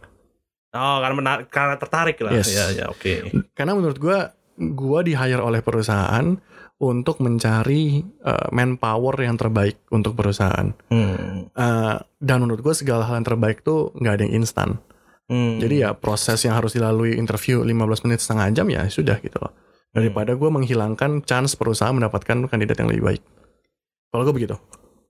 Oh, 0.73 1.01
karena 1.01 1.15
menar- 1.17 1.45
karena 1.49 1.77
tertarik 1.77 2.17
lah. 2.25 2.33
Yes. 2.33 2.49
Ya, 2.49 2.73
ya, 2.73 2.85
oke. 2.89 3.33
Karena 3.53 3.77
menurut 3.77 4.01
gue, 4.01 4.19
gue 4.59 5.01
di 5.05 5.13
hire 5.13 5.45
oleh 5.45 5.61
perusahaan 5.61 6.25
untuk 6.79 7.19
mencari 7.19 8.07
uh, 8.23 8.49
manpower 8.55 9.19
yang 9.19 9.35
terbaik 9.35 9.83
untuk 9.91 10.15
perusahaan. 10.15 10.71
Hmm. 10.95 11.51
Uh, 11.51 11.99
dan 12.23 12.39
menurut 12.39 12.63
gue 12.63 12.75
segala 12.75 13.03
hal 13.03 13.19
yang 13.19 13.27
terbaik 13.27 13.67
tuh 13.67 13.91
nggak 13.99 14.15
ada 14.15 14.23
yang 14.23 14.43
instan. 14.43 14.79
Hmm. 15.27 15.59
Jadi 15.59 15.83
ya 15.83 15.93
proses 15.93 16.39
yang 16.47 16.55
harus 16.55 16.79
dilalui 16.79 17.19
interview 17.19 17.61
15 17.67 18.07
menit 18.07 18.23
setengah 18.23 18.47
jam 18.55 18.67
ya 18.71 18.87
sudah 18.87 19.19
gitu 19.19 19.43
loh. 19.43 19.53
Daripada 19.91 20.39
gue 20.39 20.51
menghilangkan 20.51 21.27
chance 21.27 21.59
perusahaan 21.59 21.93
mendapatkan 21.93 22.47
kandidat 22.47 22.79
yang 22.79 22.89
lebih 22.95 23.05
baik. 23.05 23.23
Kalau 24.15 24.23
gue 24.25 24.35
begitu. 24.35 24.57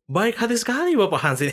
baik 0.09 0.41
hati 0.41 0.57
sekali 0.57 0.97
Bapak 0.97 1.21
Hans 1.21 1.45
ini. 1.45 1.53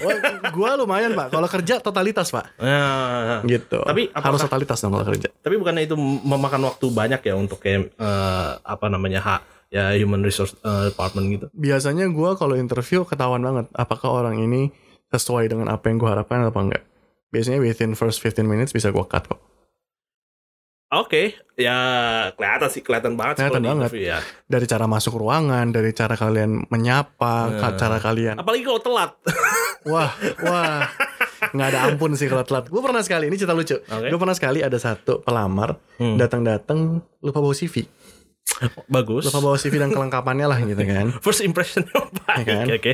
gue 0.55 0.69
lumayan 0.79 1.11
pak. 1.11 1.27
Kalau 1.27 1.43
kerja 1.51 1.83
totalitas 1.83 2.31
pak. 2.31 2.55
Ya. 2.55 3.43
Gitu. 3.43 3.83
Tapi 3.83 4.07
apakah- 4.15 4.31
harus 4.31 4.47
totalitas 4.47 4.79
dong 4.79 4.95
kalau 4.95 5.11
kerja. 5.11 5.27
Tapi 5.43 5.59
bukannya 5.59 5.83
itu 5.83 5.99
memakan 5.99 6.71
waktu 6.71 6.87
banyak 6.87 7.19
ya 7.19 7.35
untuk 7.35 7.59
kayak 7.59 7.91
eh, 7.91 8.49
apa 8.63 8.87
namanya 8.87 9.19
hak 9.19 9.54
ya 9.75 9.91
human 9.93 10.23
resource 10.23 10.55
eh, 10.57 10.87
department 10.87 11.25
gitu. 11.29 11.45
Biasanya 11.51 12.07
gue 12.07 12.29
kalau 12.33 12.55
interview 12.55 13.03
ketahuan 13.03 13.43
banget 13.43 13.67
apakah 13.73 14.07
orang 14.15 14.39
ini 14.39 14.71
sesuai 15.07 15.45
dengan 15.45 15.67
apa 15.67 15.83
yang 15.85 15.99
gue 15.99 16.07
harapkan 16.07 16.39
atau 16.41 16.63
enggak. 16.63 16.87
Biasanya 17.27 17.59
within 17.59 17.91
first 17.93 18.17
15 18.17 18.41
minutes 18.41 18.71
bisa 18.71 18.87
gue 18.89 19.03
cut 19.03 19.27
kok. 19.27 19.41
Oke, 20.87 21.35
ya 21.55 21.75
kelihatan 22.31 22.69
sih 22.69 22.79
kelihatan 22.79 23.17
banget 23.17 23.41
Kelihatan 23.41 23.63
banget. 23.65 23.89
interview 23.89 24.05
ya. 24.07 24.19
Dari 24.45 24.63
cara 24.63 24.85
masuk 24.85 25.17
ruangan, 25.17 25.67
dari 25.67 25.91
cara 25.91 26.15
kalian 26.15 26.69
menyapa, 26.69 27.51
Hmm. 27.51 27.75
cara 27.75 27.97
kalian 27.97 28.37
Apalagi 28.37 28.63
kalau 28.63 28.79
telat. 28.79 29.11
Wah, 29.85 30.09
wah, 30.41 30.81
nggak 31.51 31.67
ada 31.67 31.79
ampun 31.85 32.13
sih 32.13 32.25
kalau 32.25 32.41
telat. 32.41 32.65
Gue 32.65 32.81
pernah 32.81 33.01
sekali, 33.01 33.29
ini 33.29 33.35
cerita 33.35 33.53
lucu. 33.53 33.77
Oke. 33.77 34.07
Gue 34.09 34.17
pernah 34.17 34.33
sekali 34.33 34.61
ada 34.61 34.77
satu 34.77 35.21
pelamar 35.21 35.77
Hmm. 35.97 36.17
datang-datang 36.17 37.01
lupa 37.19 37.37
bawa 37.37 37.53
CV, 37.53 37.85
Bagus. 38.87 39.27
lupa 39.27 39.39
bawa 39.43 39.57
CV 39.59 39.79
dan 39.81 39.91
kelengkapannya 39.91 40.47
lah 40.47 40.59
gitu 40.63 40.81
kan. 40.83 41.11
First 41.25 41.43
impression 41.43 41.83
baik. 41.91 42.13
Ya 42.39 42.43
kan? 42.43 42.65
Oke, 42.67 42.75
oke. 42.79 42.93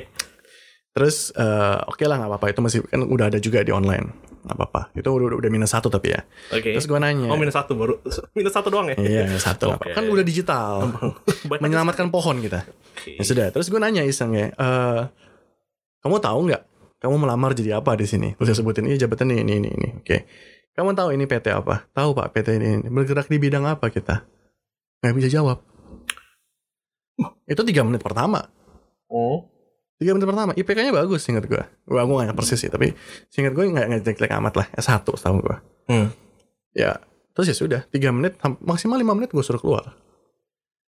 Terus 0.91 1.31
eh, 1.33 1.77
oke 1.87 2.03
lah 2.03 2.19
nggak 2.19 2.31
apa-apa 2.35 2.47
itu 2.51 2.59
masih 2.59 2.79
kan 2.83 2.99
udah 3.07 3.31
ada 3.31 3.39
juga 3.39 3.63
di 3.63 3.71
online, 3.71 4.11
nggak 4.43 4.57
apa-apa. 4.59 4.81
Itu 4.91 5.07
udah 5.15 5.39
udah 5.39 5.49
minus 5.53 5.71
satu 5.71 5.87
tapi 5.87 6.11
ya. 6.11 6.21
Oke. 6.51 6.75
Terus 6.75 6.83
gue 6.83 6.99
nanya, 6.99 7.31
Oh 7.31 7.39
minus 7.39 7.55
satu 7.55 7.79
baru 7.79 7.95
minus 8.37 8.51
satu 8.51 8.67
doang 8.67 8.91
ya? 8.91 8.95
iya 8.99 9.21
minus 9.23 9.47
satu, 9.47 9.71
apa-apa. 9.71 9.95
kan 9.95 10.03
udah 10.11 10.25
digital, 10.27 10.91
menyelamatkan 11.47 12.11
pohon 12.11 12.43
kita. 12.43 12.67
sekali. 12.99 13.17
Ya 13.17 13.23
sudah, 13.23 13.45
terus 13.55 13.71
gue 13.71 13.79
nanya 13.79 14.03
iseng 14.03 14.35
ya, 14.35 14.51
eh, 14.51 15.01
kamu 16.03 16.19
tahu 16.19 16.39
nggak? 16.51 16.63
Kamu 17.01 17.15
melamar 17.17 17.57
jadi 17.57 17.81
apa 17.81 17.97
di 17.97 18.05
sini? 18.05 18.37
Terus 18.37 18.53
saya 18.53 18.57
sebutin, 18.61 18.85
iya 18.85 18.93
jabatan 18.99 19.33
ini, 19.33 19.41
ini, 19.41 19.53
ini, 19.57 19.69
ini. 19.73 19.89
Oke. 20.05 20.27
Kamu 20.77 20.93
tahu 20.93 21.17
ini 21.17 21.25
PT 21.25 21.49
apa? 21.49 21.89
Tahu 21.97 22.13
pak, 22.13 22.29
PT 22.29 22.61
ini, 22.61 22.67
ini. 22.77 22.87
Bergerak 22.93 23.25
di 23.25 23.41
bidang 23.41 23.65
apa 23.65 23.89
kita? 23.89 24.21
Nggak 25.01 25.15
bisa 25.17 25.29
jawab. 25.33 25.57
Itu 27.49 27.61
tiga 27.65 27.81
menit 27.81 28.01
pertama. 28.01 28.45
Oh. 29.09 29.49
Tiga 30.01 30.17
menit 30.17 30.25
pertama, 30.25 30.51
IPK-nya 30.57 30.89
bagus 30.93 31.21
singkat 31.21 31.45
gue. 31.45 31.61
Gue 31.85 32.01
gue 32.01 32.15
nggak 32.15 32.33
ingat 32.33 32.37
persis 32.37 32.57
sih, 32.57 32.71
tapi 32.73 32.89
singkat 33.29 33.53
gue 33.53 33.69
nggak 33.69 33.85
nggak 33.85 34.01
jelek 34.17 34.33
amat 34.41 34.53
lah. 34.57 34.67
S1 34.73 35.05
tahu 35.05 35.35
gue. 35.45 35.57
Hmm. 35.93 36.07
Ya, 36.73 36.97
terus 37.37 37.53
ya 37.53 37.55
sudah. 37.57 37.81
Tiga 37.93 38.09
menit, 38.09 38.37
maksimal 38.65 38.97
lima 38.97 39.13
menit 39.13 39.29
gue 39.29 39.43
suruh 39.45 39.61
keluar. 39.61 39.93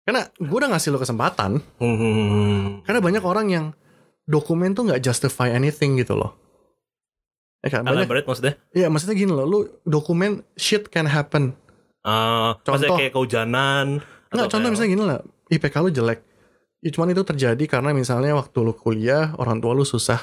Karena 0.05 0.25
gue 0.25 0.57
udah 0.57 0.69
ngasih 0.73 0.89
lo 0.93 0.97
kesempatan, 1.01 1.61
Hmm. 1.77 2.81
Karena 2.85 2.99
banyak 3.01 3.23
orang 3.25 3.47
yang 3.49 3.65
dokumen 4.25 4.73
tuh 4.73 4.89
nggak 4.89 5.01
justify 5.05 5.53
anything 5.53 6.01
gitu 6.01 6.17
loh. 6.17 6.33
Ya 7.61 7.69
kan? 7.73 7.85
Banyak, 7.85 8.25
maksudnya? 8.25 8.57
iya 8.77 8.89
maksudnya 8.89 9.17
gini 9.17 9.33
loh, 9.33 9.45
lu 9.45 9.59
dokumen 9.85 10.45
shit 10.57 10.89
can 10.89 11.09
happen. 11.09 11.53
Maksudnya 12.05 12.61
Contoh. 12.85 12.97
kayak 13.01 13.13
kehujanan. 13.13 13.85
Nggak, 13.97 14.29
atau 14.29 14.45
contoh 14.45 14.59
kayak- 14.61 14.71
misalnya 14.71 14.91
gini 14.91 15.03
lah, 15.03 15.19
IPK 15.49 15.75
lu 15.81 15.89
jelek. 15.89 16.19
Ya, 16.79 16.89
cuman 16.93 17.09
itu 17.09 17.23
terjadi 17.25 17.63
karena 17.65 17.89
misalnya 17.91 18.37
waktu 18.37 18.57
lu 18.61 18.73
kuliah, 18.73 19.33
orang 19.35 19.57
tua 19.57 19.73
lu 19.73 19.81
susah, 19.81 20.21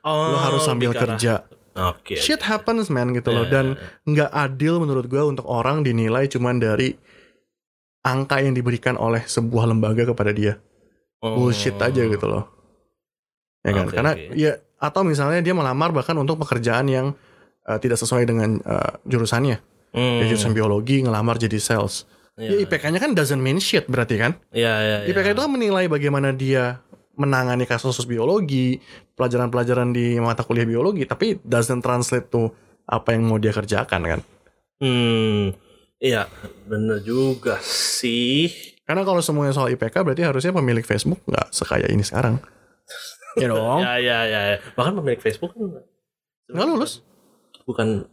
Oh, 0.00 0.32
lu 0.32 0.36
harus 0.40 0.64
sambil 0.64 0.90
arah- 0.90 1.04
kerja. 1.04 1.44
Oke. 1.78 2.16
Shit 2.16 2.42
happens 2.42 2.88
man 2.88 3.12
gitu 3.12 3.30
loh. 3.30 3.44
Ya, 3.44 3.60
Dan 3.60 3.66
ya, 3.66 3.78
ya. 3.78 3.88
nggak 4.08 4.30
adil 4.32 4.74
menurut 4.80 5.06
gue 5.06 5.22
untuk 5.22 5.46
orang 5.46 5.84
dinilai 5.84 6.26
cuman 6.26 6.58
dari 6.58 6.96
angka 8.02 8.40
yang 8.40 8.50
diberikan 8.50 8.96
oleh 8.96 9.22
sebuah 9.22 9.68
lembaga 9.68 10.08
kepada 10.08 10.32
dia. 10.32 10.56
Oh. 11.18 11.34
bullshit 11.34 11.74
aja 11.74 11.98
gitu 11.98 12.26
loh. 12.30 12.46
Ya 13.66 13.74
kan? 13.74 13.90
Karena 13.90 14.12
oke. 14.14 14.38
ya 14.38 14.54
atau 14.78 15.02
misalnya 15.02 15.42
dia 15.42 15.50
melamar 15.50 15.90
bahkan 15.90 16.14
untuk 16.14 16.38
pekerjaan 16.38 16.86
yang 16.86 17.06
uh, 17.66 17.78
tidak 17.82 17.98
sesuai 17.98 18.22
dengan 18.22 18.62
uh, 18.62 19.02
jurusannya. 19.02 19.58
Hmm. 19.90 20.20
Dia 20.20 20.26
jurusan 20.28 20.52
biologi 20.52 21.00
ngelamar 21.00 21.36
jadi 21.36 21.56
sales. 21.56 22.04
Ya, 22.38 22.54
Iya. 22.54 22.70
IPK-nya 22.70 23.02
kan 23.02 23.12
doesn't 23.12 23.42
mean 23.42 23.58
shit 23.58 23.90
berarti 23.90 24.14
kan? 24.14 24.38
Iya, 24.54 24.74
iya, 24.78 24.96
iya. 25.02 25.10
IPK 25.10 25.34
itu 25.34 25.42
kan 25.42 25.50
menilai 25.50 25.90
bagaimana 25.90 26.30
dia 26.30 26.78
menangani 27.18 27.66
kasus 27.66 27.98
biologi, 28.06 28.78
pelajaran-pelajaran 29.18 29.90
di 29.90 30.22
mata 30.22 30.46
kuliah 30.46 30.62
biologi, 30.62 31.02
tapi 31.02 31.42
doesn't 31.42 31.82
translate 31.82 32.30
to 32.30 32.46
apa 32.86 33.10
yang 33.10 33.26
mau 33.26 33.42
dia 33.42 33.50
kerjakan 33.50 34.02
kan? 34.06 34.20
Hmm. 34.78 35.50
Iya, 35.98 36.30
bener 36.62 37.02
juga 37.02 37.58
sih. 37.58 38.54
Karena 38.86 39.02
kalau 39.02 39.18
semuanya 39.18 39.50
soal 39.50 39.74
IPK 39.74 40.06
berarti 40.06 40.22
harusnya 40.22 40.54
pemilik 40.54 40.86
Facebook 40.86 41.18
nggak 41.26 41.50
sekaya 41.50 41.90
ini 41.90 42.06
sekarang. 42.06 42.38
Ya 43.34 43.50
dong. 43.50 43.82
Ya, 43.82 43.98
ya, 43.98 44.18
ya, 44.24 44.40
ya. 44.54 44.56
Bahkan 44.72 44.94
pemilik 44.94 45.18
Facebook 45.18 45.52
kan 45.52 45.82
Nggak 46.48 46.66
lulus. 46.70 47.02
bukan 47.66 48.06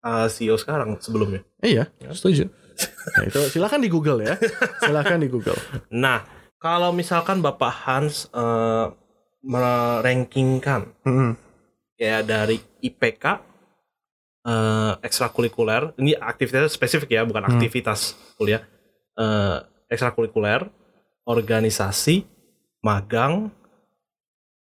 uh, 0.00 0.26
CEO 0.26 0.56
sekarang 0.56 0.98
sebelumnya. 0.98 1.42
Iya, 1.60 1.88
setuju. 2.10 2.48
Nah, 2.80 3.28
itu 3.28 3.40
silakan 3.52 3.80
di 3.80 3.92
Google 3.92 4.24
ya. 4.24 4.40
Silakan 4.80 5.20
di 5.20 5.28
Google. 5.28 5.56
Nah, 5.92 6.24
kalau 6.56 6.96
misalkan 6.96 7.44
Bapak 7.44 7.68
Hans 7.84 8.24
eh, 8.32 8.86
merankingkan 9.44 10.88
Mm-mm. 11.04 11.36
kayak 11.96 12.24
dari 12.24 12.56
IPK 12.80 13.24
eh, 14.40 14.92
ekstrakurikuler, 15.04 15.92
ini 16.00 16.16
aktivitasnya 16.16 16.72
spesifik 16.72 17.12
ya, 17.12 17.28
bukan 17.28 17.44
Hmm. 17.44 17.52
aktivitas 17.56 18.16
kuliah. 18.40 18.64
Eh, 19.12 19.56
ekstrakurikuler, 19.92 20.64
organisasi, 21.28 22.24
magang, 22.80 23.52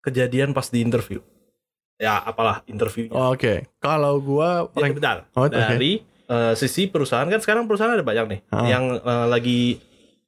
kejadian 0.05 0.53
pas 0.53 0.69
di 0.69 0.85
interview. 0.85 1.25
Ya, 2.05 2.21
apalah 2.21 2.61
interviewnya. 2.67 3.17
Oke, 3.33 3.65
kalau 3.79 4.21
gua 4.21 4.69
Ya, 4.71 4.93
bentar. 4.93 5.17
Oh. 5.33 5.49
Dari 5.49 6.05
eh, 6.05 6.53
sisi 6.55 6.85
perusahaan 6.85 7.25
kan 7.25 7.41
sekarang 7.41 7.65
perusahaan 7.65 7.89
ada 7.91 8.01
banyak 8.01 8.25
nih 8.29 8.41
Ah. 8.51 8.65
yang 8.67 8.85
eh, 8.95 9.27
lagi 9.27 9.81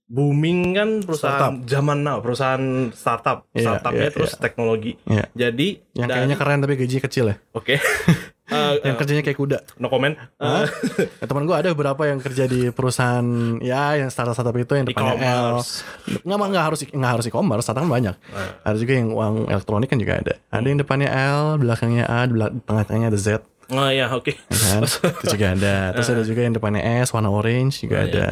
booming 0.06 0.72
kan 0.72 0.88
perusahaan 1.02 1.60
zaman 1.64 2.00
now, 2.00 2.18
perusahaan 2.18 2.62
startup, 2.92 3.44
Iya, 3.50 3.74
startupnya 3.74 4.00
iya, 4.02 4.14
terus 4.14 4.32
teknologi. 4.36 4.92
Iya. 5.04 5.24
Jadi 5.34 5.68
yang 5.92 6.06
dari- 6.06 6.16
kayaknya 6.24 6.36
keren 6.36 6.58
tapi 6.62 6.74
gajinya 6.76 7.02
kecil 7.02 7.24
ya. 7.26 7.36
oke. 7.52 7.74
Eh, 8.56 8.72
Yang 8.82 8.94
eh, 8.94 8.98
kerjanya 8.98 9.22
kayak 9.22 9.36
kuda. 9.36 9.58
no 9.76 9.86
comment. 9.86 10.16
Eh, 10.16 10.64
Ya, 11.20 11.24
teman 11.24 11.44
gua 11.44 11.60
ada 11.60 11.70
beberapa 11.70 12.02
yang 12.02 12.18
kerja 12.18 12.44
di 12.44 12.68
perusahaan 12.70 13.24
ya 13.58 13.96
yang 13.96 14.08
startup 14.08 14.32
startup 14.32 14.54
itu 14.54 14.72
yang 14.72 14.84
depannya 14.84 15.14
L. 15.14 15.20
e-commerce. 15.20 15.84
Nggak 16.22 16.36
nggak 16.48 16.64
harus 16.64 16.78
nggak 16.86 17.12
harus 17.12 17.24
e-commerce, 17.26 17.62
startup 17.62 17.82
kan 17.82 17.92
banyak. 17.92 18.14
Eh, 18.30 18.50
Ada 18.64 18.76
juga 18.76 18.92
yang 18.94 19.08
uang 19.10 19.34
elektronik 19.46 19.88
kan 19.88 19.98
juga 19.98 20.14
ada. 20.16 20.32
Ada 20.48 20.66
yang 20.66 20.78
depannya 20.78 21.08
L, 21.10 21.56
belakangnya 21.56 22.04
A, 22.04 22.24
tengah-tengahnya 22.62 23.08
ada 23.08 23.18
Z. 23.18 23.28
Oh 23.66 23.90
ya, 23.90 24.06
oke. 24.08 24.30
ya 24.30 24.66
kan? 24.72 24.82
itu 25.20 25.26
juga 25.28 25.46
ada. 25.52 25.74
Terus 25.92 26.08
ada 26.08 26.22
juga 26.22 26.40
yang 26.40 26.54
depannya 26.54 26.82
S 27.02 27.10
warna 27.10 27.28
orange 27.28 27.82
juga 27.82 27.98
Oh, 27.98 28.06
iya, 28.06 28.12
ada. 28.14 28.26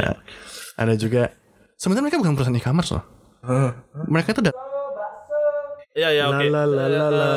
Ada 0.75 0.95
juga 0.95 1.23
sebenarnya 1.75 2.03
mereka 2.07 2.19
bukan 2.19 2.33
perusahaan 2.35 2.55
e-commerce 2.55 2.91
loh. 2.95 3.05
Eh, 3.45 3.71
Mereka 4.09 4.33
itu 4.33 4.41
dat- 4.41 4.57
Ya 5.95 6.11
ya 6.11 6.27
oke. 6.27 6.51
La 6.51 6.67
la 6.67 6.91
la 6.91 7.07
la 7.07 7.07
la. 7.09 7.29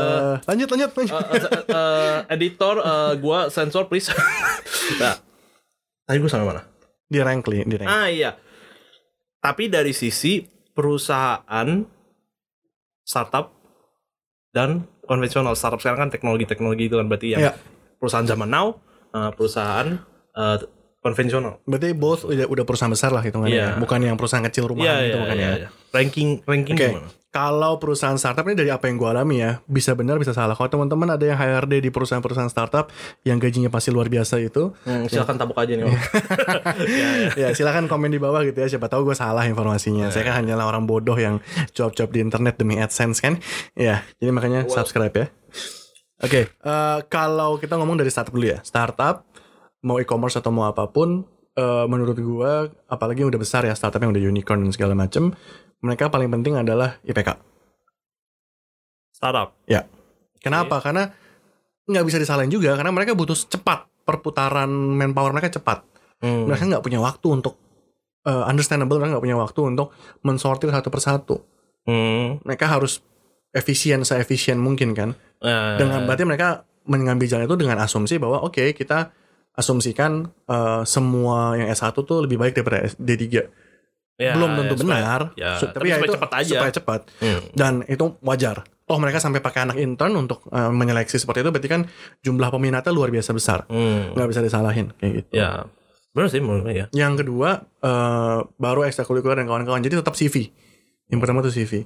Lanjut 0.49 0.65
lanjut 0.73 0.89
lanjut. 0.97 1.13
Eh, 1.13 1.29
eh, 1.37 1.63
eh, 1.69 2.17
editor 2.33 2.81
eh, 2.81 3.13
gua 3.21 3.53
sensor 3.53 3.85
please. 3.85 4.09
nah, 5.01 5.13
tadi 6.09 6.17
gua 6.17 6.29
sampai 6.29 6.47
mana? 6.49 6.61
Di 7.05 7.21
rank 7.21 7.45
di 7.45 7.75
rank. 7.77 7.85
Ah 7.85 8.09
iya. 8.09 8.33
Tapi 9.37 9.69
dari 9.69 9.93
sisi 9.93 10.41
perusahaan 10.73 11.69
startup 13.05 13.53
dan 14.49 14.89
konvensional 15.05 15.53
startup 15.53 15.77
sekarang 15.77 16.09
kan 16.09 16.11
teknologi-teknologi 16.11 16.89
itu 16.89 16.97
kan 16.97 17.05
berarti 17.05 17.37
yang 17.37 17.41
Iya. 17.45 17.53
perusahaan 18.01 18.25
zaman 18.25 18.49
now, 18.49 18.81
eh, 19.13 19.31
perusahaan 19.37 20.01
eh, 20.33 20.57
konvensional. 20.99 21.61
Berarti 21.63 21.93
both 21.93 22.25
udah, 22.25 22.49
udah 22.49 22.63
perusahaan 22.65 22.91
besar 22.91 23.13
lah 23.13 23.21
hitungannya. 23.21 23.53
Iya. 23.53 23.67
ya. 23.73 23.79
Bukan 23.79 24.01
yang 24.01 24.17
perusahaan 24.17 24.43
kecil 24.49 24.65
rumahan 24.65 24.85
Iya 24.85 24.97
gitu 25.05 25.13
iya 25.13 25.23
bukan 25.23 25.37
iya. 25.37 25.45
ya. 25.45 25.53
iya. 25.61 25.69
Ranking 25.93 26.29
ranking 26.43 26.75
Oke. 26.75 26.87
gimana? 26.89 27.09
Kalau 27.27 27.75
perusahaan 27.75 28.15
startup 28.15 28.47
ini 28.47 28.55
dari 28.55 28.71
apa 28.71 28.87
yang 28.87 28.95
gue 28.95 29.09
alami 29.11 29.43
ya, 29.43 29.59
bisa 29.67 29.91
benar 29.93 30.15
bisa 30.15 30.31
salah. 30.31 30.55
Kalau 30.55 30.71
teman-teman 30.71 31.11
ada 31.11 31.21
yang 31.27 31.35
HRD 31.35 31.83
di 31.83 31.89
perusahaan-perusahaan 31.91 32.47
startup 32.47 32.87
yang 33.27 33.35
gajinya 33.37 33.67
pasti 33.67 33.91
luar 33.91 34.07
biasa 34.07 34.39
itu, 34.39 34.71
Hmm, 34.87 35.05
silakan 35.11 35.35
tabuk 35.35 35.59
aja 35.59 35.75
nih. 35.75 35.85
Ya, 36.87 37.09
ya. 37.27 37.29
ya 37.35 37.47
silakan 37.51 37.91
komen 37.91 38.09
di 38.09 38.17
bawah 38.17 38.41
gitu 38.47 38.57
ya. 38.63 38.67
Siapa 38.71 38.87
tahu 38.87 39.11
gue 39.11 39.15
salah 39.17 39.43
informasinya. 39.43 40.07
Saya 40.07 40.23
kan 40.23 40.39
hanyalah 40.39 40.71
orang 40.71 40.87
bodoh 40.87 41.19
yang 41.19 41.43
cuap-cuap 41.75 42.09
di 42.15 42.23
internet 42.23 42.55
demi 42.55 42.79
AdSense 42.79 43.19
kan. 43.19 43.37
Ya, 43.75 44.07
jadi 44.23 44.31
makanya 44.31 44.65
subscribe 44.71 45.11
ya. 45.13 45.27
Oke, 46.17 46.49
eh, 46.49 46.99
kalau 47.11 47.61
kita 47.61 47.77
ngomong 47.77 47.99
dari 47.99 48.09
startup 48.09 48.33
dulu 48.33 48.49
ya. 48.49 48.63
Startup 48.65 49.21
mau 49.85 50.01
e-commerce 50.01 50.39
atau 50.41 50.49
mau 50.49 50.65
apa 50.65 50.89
pun, 50.89 51.27
eh, 51.57 51.85
menurut 51.89 52.17
gue, 52.17 52.51
apalagi 52.85 53.25
yang 53.25 53.33
udah 53.33 53.41
besar 53.41 53.65
ya 53.65 53.73
startup 53.73 53.99
yang 53.99 54.13
udah 54.13 54.21
unicorn 54.21 54.61
dan 54.61 54.71
segala 54.71 54.93
macem, 54.93 55.33
mereka 55.81 56.13
paling 56.13 56.29
penting 56.29 56.53
adalah 56.55 57.01
IPK. 57.01 57.33
Startup. 59.11 59.57
Kenapa? 60.37 60.77
Karena 60.79 61.09
nggak 61.87 62.05
bisa 62.05 62.21
disalahin 62.21 62.51
juga 62.51 62.75
karena 62.75 62.91
mereka 62.91 63.15
butuh 63.15 63.33
cepat 63.33 63.87
perputaran 64.03 64.69
manpower 64.69 65.33
mereka 65.33 65.57
cepat. 65.59 65.83
Hmm. 66.21 66.47
Mereka 66.47 66.69
nggak 66.69 66.83
punya 66.85 66.99
waktu 67.01 67.27
untuk 67.27 67.57
uh, 68.23 68.45
understandable 68.47 69.01
mereka 69.01 69.17
nggak 69.17 69.25
punya 69.25 69.39
waktu 69.39 69.59
untuk 69.75 69.91
mensortir 70.21 70.69
satu 70.69 70.89
persatu. 70.93 71.35
Hmm. 71.87 72.39
Mereka 72.43 72.65
harus 72.67 73.01
efisien 73.55 74.03
seefisien 74.03 74.59
mungkin 74.59 74.91
kan. 74.93 75.15
Eh, 75.39 75.75
Dengan 75.79 76.03
berarti 76.05 76.23
mereka 76.27 76.67
mengambil 76.87 77.27
jalan 77.27 77.47
itu 77.47 77.57
dengan 77.59 77.83
asumsi 77.83 78.15
bahwa 78.19 78.43
oke 78.43 78.75
kita 78.75 79.11
asumsikan 79.57 80.29
uh, 80.45 80.85
semua 80.85 81.57
yang 81.57 81.67
S1 81.67 81.97
tuh 81.97 82.21
lebih 82.21 82.37
baik 82.37 82.53
daripada 82.53 82.85
D3. 82.93 83.25
ya, 84.15 84.33
Belum 84.33 84.53
tentu 84.55 84.73
ya, 84.73 84.79
supaya- 84.79 85.01
benar. 85.01 85.21
Ya, 85.33 85.51
Su- 85.57 85.67
tapi, 85.67 85.89
ya 85.89 85.97
supaya 85.97 86.05
itu 86.05 86.13
cepat 86.13 86.31
aja. 86.31 86.51
supaya 86.53 86.71
cepat. 86.71 87.01
Hmm. 87.19 87.41
Dan 87.51 87.73
itu 87.85 88.05
wajar. 88.21 88.57
Oh 88.87 88.95
mereka 88.97 89.19
sampai 89.19 89.43
pakai 89.43 89.67
anak 89.67 89.77
intern 89.77 90.15
untuk 90.15 90.47
uh, 90.47 90.71
menyeleksi 90.71 91.19
seperti 91.19 91.43
itu 91.43 91.51
berarti 91.51 91.67
kan 91.67 91.81
jumlah 92.23 92.47
peminatnya 92.47 92.93
luar 92.93 93.09
biasa 93.09 93.35
besar. 93.35 93.65
Hmm. 93.67 94.13
Nggak 94.15 94.27
bisa 94.31 94.41
disalahin 94.41 94.93
kayak 94.95 95.13
gitu. 95.25 95.33
Ya. 95.35 95.67
Benar 96.15 96.29
sih 96.31 96.39
menurut 96.39 96.71
ya. 96.71 96.85
Yang 96.89 97.21
kedua 97.21 97.61
eh, 97.77 98.39
baru 98.57 98.89
ekstrakurikuler 98.89 99.37
dan 99.37 99.45
kawan-kawan. 99.45 99.83
Jadi 99.83 100.01
tetap 100.01 100.17
CV. 100.17 100.49
Yang 101.11 101.19
pertama 101.19 101.45
tuh 101.45 101.53
CV. 101.53 101.85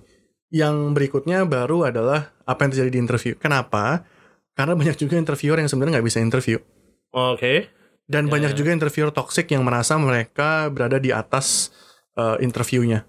Yang 0.53 0.75
berikutnya 0.95 1.43
baru 1.43 1.89
adalah 1.89 2.31
apa 2.45 2.59
yang 2.63 2.71
terjadi 2.71 2.91
di 2.95 2.99
interview. 3.01 3.33
Kenapa? 3.35 4.07
Karena 4.55 4.71
banyak 4.71 4.95
juga 4.95 5.19
interviewer 5.19 5.59
yang 5.59 5.67
sebenarnya 5.67 5.99
nggak 5.99 6.07
bisa 6.07 6.23
interview. 6.23 6.61
Oke. 7.11 7.67
Dan 8.03 8.27
Ya, 8.27 8.31
banyak 8.31 8.51
ya. 8.51 8.57
juga 8.57 8.69
interviewer 8.71 9.09
toxic 9.09 9.47
yang 9.47 9.63
merasa 9.63 9.95
mereka 9.95 10.67
berada 10.67 10.95
di 10.95 11.11
atas 11.11 11.71
eh, 12.11 12.43
interviewnya. 12.43 13.07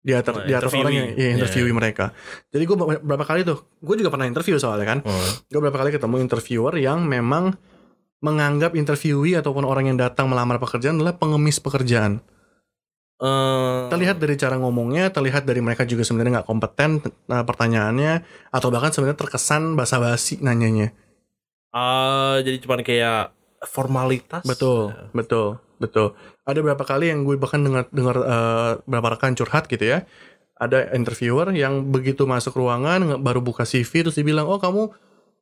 Di 0.00 0.10
atas, 0.10 0.32
Nah, 0.32 0.42
di 0.42 0.52
atas 0.52 0.72
orang 0.72 0.90
yang 0.90 1.08
ya, 1.12 1.28
interviewee 1.36 1.70
Ya. 1.70 1.76
mereka. 1.76 2.04
Jadi 2.48 2.64
gue 2.64 2.74
beberapa 2.74 3.22
kali 3.22 3.44
tuh, 3.44 3.62
gue 3.78 3.94
juga 3.94 4.10
pernah 4.10 4.26
interview 4.26 4.56
soalnya 4.56 4.86
kan. 4.88 4.98
Hmm. 5.04 5.28
Gue 5.46 5.60
beberapa 5.60 5.78
kali 5.78 5.92
ketemu 5.92 6.16
interviewer 6.18 6.74
yang 6.74 7.04
memang 7.04 7.54
menganggap 8.18 8.74
interviewee 8.74 9.32
ataupun 9.34 9.62
orang 9.62 9.86
yang 9.86 9.96
datang 9.96 10.26
melamar 10.26 10.58
pekerjaan 10.58 10.98
adalah 10.98 11.14
pengemis 11.14 11.56
pekerjaan. 11.56 12.18
Eh, 13.20 13.80
Terlihat 13.86 14.16
dari 14.16 14.34
cara 14.34 14.56
ngomongnya, 14.56 15.12
terlihat 15.12 15.44
dari 15.44 15.60
mereka 15.60 15.84
juga 15.84 16.02
sebenarnya 16.02 16.40
nggak 16.40 16.48
kompeten 16.48 17.04
eh, 17.04 17.44
pertanyaannya, 17.44 18.12
atau 18.48 18.68
bahkan 18.68 18.90
sebenarnya 18.90 19.20
terkesan 19.20 19.76
basa-basi 19.76 20.40
nanyanya. 20.40 20.90
ah, 21.70 22.40
jadi 22.42 22.58
cuma 22.58 22.80
kayak 22.80 23.30
formalitas. 23.64 24.42
Betul, 24.44 24.96
betul, 25.12 25.60
betul. 25.76 26.16
Ada 26.48 26.58
beberapa 26.64 26.84
kali 26.88 27.12
yang 27.12 27.28
gue 27.28 27.36
bahkan 27.36 27.60
dengar 27.60 27.84
dengar 27.92 28.16
eh, 28.24 28.72
beberapa 28.88 29.16
rekan 29.16 29.36
curhat 29.36 29.68
gitu 29.68 29.84
ya. 29.84 30.08
Ada 30.60 30.92
interviewer 30.92 31.52
yang 31.56 31.88
begitu 31.88 32.28
masuk 32.28 32.56
ruangan 32.60 33.20
baru 33.20 33.40
buka 33.40 33.64
CV 33.64 34.04
terus 34.04 34.16
dibilang, 34.20 34.44
oh 34.44 34.60
kamu 34.60 34.92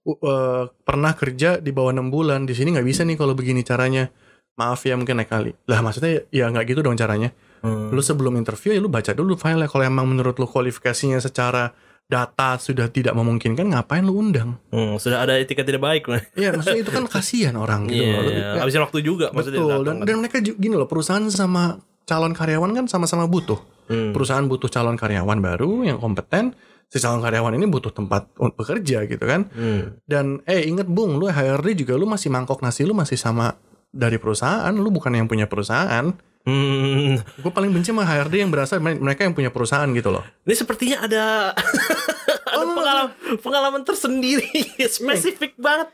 uh, 0.07 0.71
pernah 0.87 1.13
kerja 1.19 1.59
di 1.59 1.75
bawah 1.75 1.91
enam 1.91 2.07
bulan 2.07 2.47
di 2.47 2.55
sini 2.55 2.71
nggak 2.71 2.87
bisa 2.87 3.03
nih 3.03 3.19
kalau 3.19 3.35
begini 3.35 3.67
caranya. 3.67 4.15
Maaf 4.59 4.83
ya 4.87 4.95
mungkin 4.99 5.19
naik 5.19 5.31
kali. 5.31 5.55
Lah 5.71 5.83
maksudnya 5.83 6.23
ya 6.31 6.51
nggak 6.51 6.71
gitu 6.71 6.87
dong 6.87 6.95
caranya. 6.95 7.35
Hmm. 7.63 7.91
Lu 7.91 7.99
sebelum 7.99 8.35
interview 8.39 8.75
ya 8.75 8.81
lu 8.83 8.91
baca 8.91 9.11
dulu 9.11 9.35
file 9.35 9.67
kalau 9.67 9.83
emang 9.87 10.07
menurut 10.07 10.39
lu 10.39 10.47
kualifikasinya 10.47 11.19
secara 11.19 11.75
data 12.09 12.57
sudah 12.57 12.89
tidak 12.89 13.13
memungkinkan 13.13 13.69
ngapain 13.69 14.01
lu 14.01 14.17
undang? 14.17 14.57
Hmm, 14.73 14.97
sudah 14.97 15.23
ada 15.23 15.37
etika 15.37 15.61
tidak 15.61 15.85
baik. 15.85 16.09
Iya 16.33 16.57
maksudnya 16.57 16.81
itu 16.81 16.91
kan 16.91 17.05
kasihan 17.13 17.55
orang 17.55 17.85
gitu 17.85 18.01
Iya, 18.01 18.09
loh. 18.11 18.23
Lu- 18.25 18.33
iya. 18.33 18.49
habisin 18.59 18.81
waktu 18.81 18.99
juga 19.05 19.29
maksudnya 19.31 19.61
Betul, 19.61 19.85
dan, 19.85 19.97
kan. 20.01 20.07
dan 20.09 20.15
mereka 20.19 20.37
gini 20.41 20.73
loh, 20.73 20.89
perusahaan 20.89 21.23
sama 21.29 21.77
calon 22.09 22.33
karyawan 22.33 22.73
kan 22.73 22.85
sama-sama 22.89 23.29
butuh. 23.29 23.61
Hmm. 23.87 24.17
Perusahaan 24.17 24.45
butuh 24.45 24.67
calon 24.67 24.97
karyawan 24.97 25.39
baru 25.39 25.85
yang 25.85 26.01
kompeten, 26.01 26.57
si 26.89 26.97
calon 26.97 27.21
karyawan 27.21 27.53
ini 27.53 27.69
butuh 27.69 27.93
tempat 27.93 28.33
untuk 28.41 28.65
bekerja 28.65 29.05
gitu 29.05 29.25
kan. 29.29 29.45
Hmm. 29.53 30.01
Dan 30.09 30.41
eh 30.49 30.65
inget 30.65 30.89
Bung, 30.89 31.21
lu 31.21 31.29
HRD 31.29 31.85
juga 31.85 31.93
lu 31.95 32.09
masih 32.09 32.33
mangkok 32.33 32.65
nasi 32.65 32.89
lu 32.89 32.97
masih 32.97 33.21
sama 33.21 33.53
dari 33.89 34.17
perusahaan, 34.17 34.73
lu 34.73 34.89
bukan 34.89 35.13
yang 35.13 35.29
punya 35.29 35.45
perusahaan. 35.45 36.09
Hmm. 36.47 37.21
Gue 37.39 37.53
paling 37.53 37.69
benci 37.69 37.93
sama 37.93 38.03
HRD 38.03 38.41
yang 38.41 38.51
berasal 38.51 38.81
dari 38.81 38.97
mereka 38.97 39.27
yang 39.27 39.37
punya 39.37 39.53
perusahaan 39.53 39.89
gitu 39.93 40.09
loh. 40.09 40.25
Ini 40.49 40.55
sepertinya 40.57 41.05
ada 41.05 41.53
ada 42.55 42.65
pengalaman 42.65 43.11
pengalaman 43.41 43.83
tersendiri 43.85 44.49
spesifik 44.97 45.59
banget. 45.61 45.93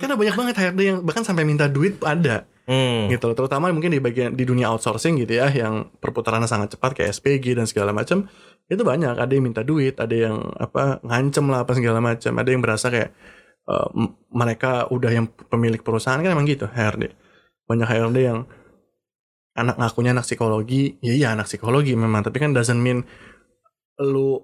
Karena 0.00 0.16
banyak 0.16 0.34
banget 0.34 0.54
HRD 0.56 0.80
yang 0.80 0.98
bahkan 1.04 1.24
sampai 1.24 1.44
minta 1.44 1.68
duit 1.68 2.00
ada. 2.00 2.44
Hmm. 2.66 3.06
gitu 3.06 3.30
loh 3.30 3.38
terutama 3.38 3.70
mungkin 3.70 3.94
di 3.94 4.02
bagian 4.02 4.34
di 4.34 4.42
dunia 4.42 4.66
outsourcing 4.74 5.14
gitu 5.22 5.38
ya 5.38 5.46
yang 5.54 5.86
perputarannya 6.02 6.50
sangat 6.50 6.74
cepat 6.74 6.98
kayak 6.98 7.14
SPG 7.14 7.54
dan 7.54 7.62
segala 7.70 7.94
macam 7.94 8.26
itu 8.66 8.82
banyak 8.82 9.14
ada 9.14 9.30
yang 9.30 9.46
minta 9.46 9.62
duit 9.62 9.94
ada 10.02 10.10
yang 10.10 10.42
apa 10.58 10.98
ngancem 11.06 11.46
lah 11.46 11.62
apa 11.62 11.78
segala 11.78 12.02
macam 12.02 12.34
ada 12.34 12.50
yang 12.50 12.58
berasa 12.58 12.90
kayak 12.90 13.14
eh, 13.70 13.88
m- 13.94 14.18
mereka 14.34 14.90
udah 14.90 15.10
yang 15.14 15.30
pemilik 15.46 15.78
perusahaan 15.78 16.18
kan 16.18 16.26
emang 16.26 16.42
gitu 16.42 16.66
HRD 16.66 17.14
banyak 17.70 17.86
HRD 17.86 18.18
yang 18.34 18.50
anak 19.56 19.76
ngakunya 19.76 20.12
anak 20.12 20.24
psikologi 20.24 21.00
ya 21.00 21.12
iya 21.12 21.28
anak 21.30 21.46
psikologi 21.46 21.92
memang 21.92 22.20
tapi 22.20 22.36
kan 22.36 22.52
doesn't 22.52 22.76
mean 22.76 23.02
lu 23.98 24.40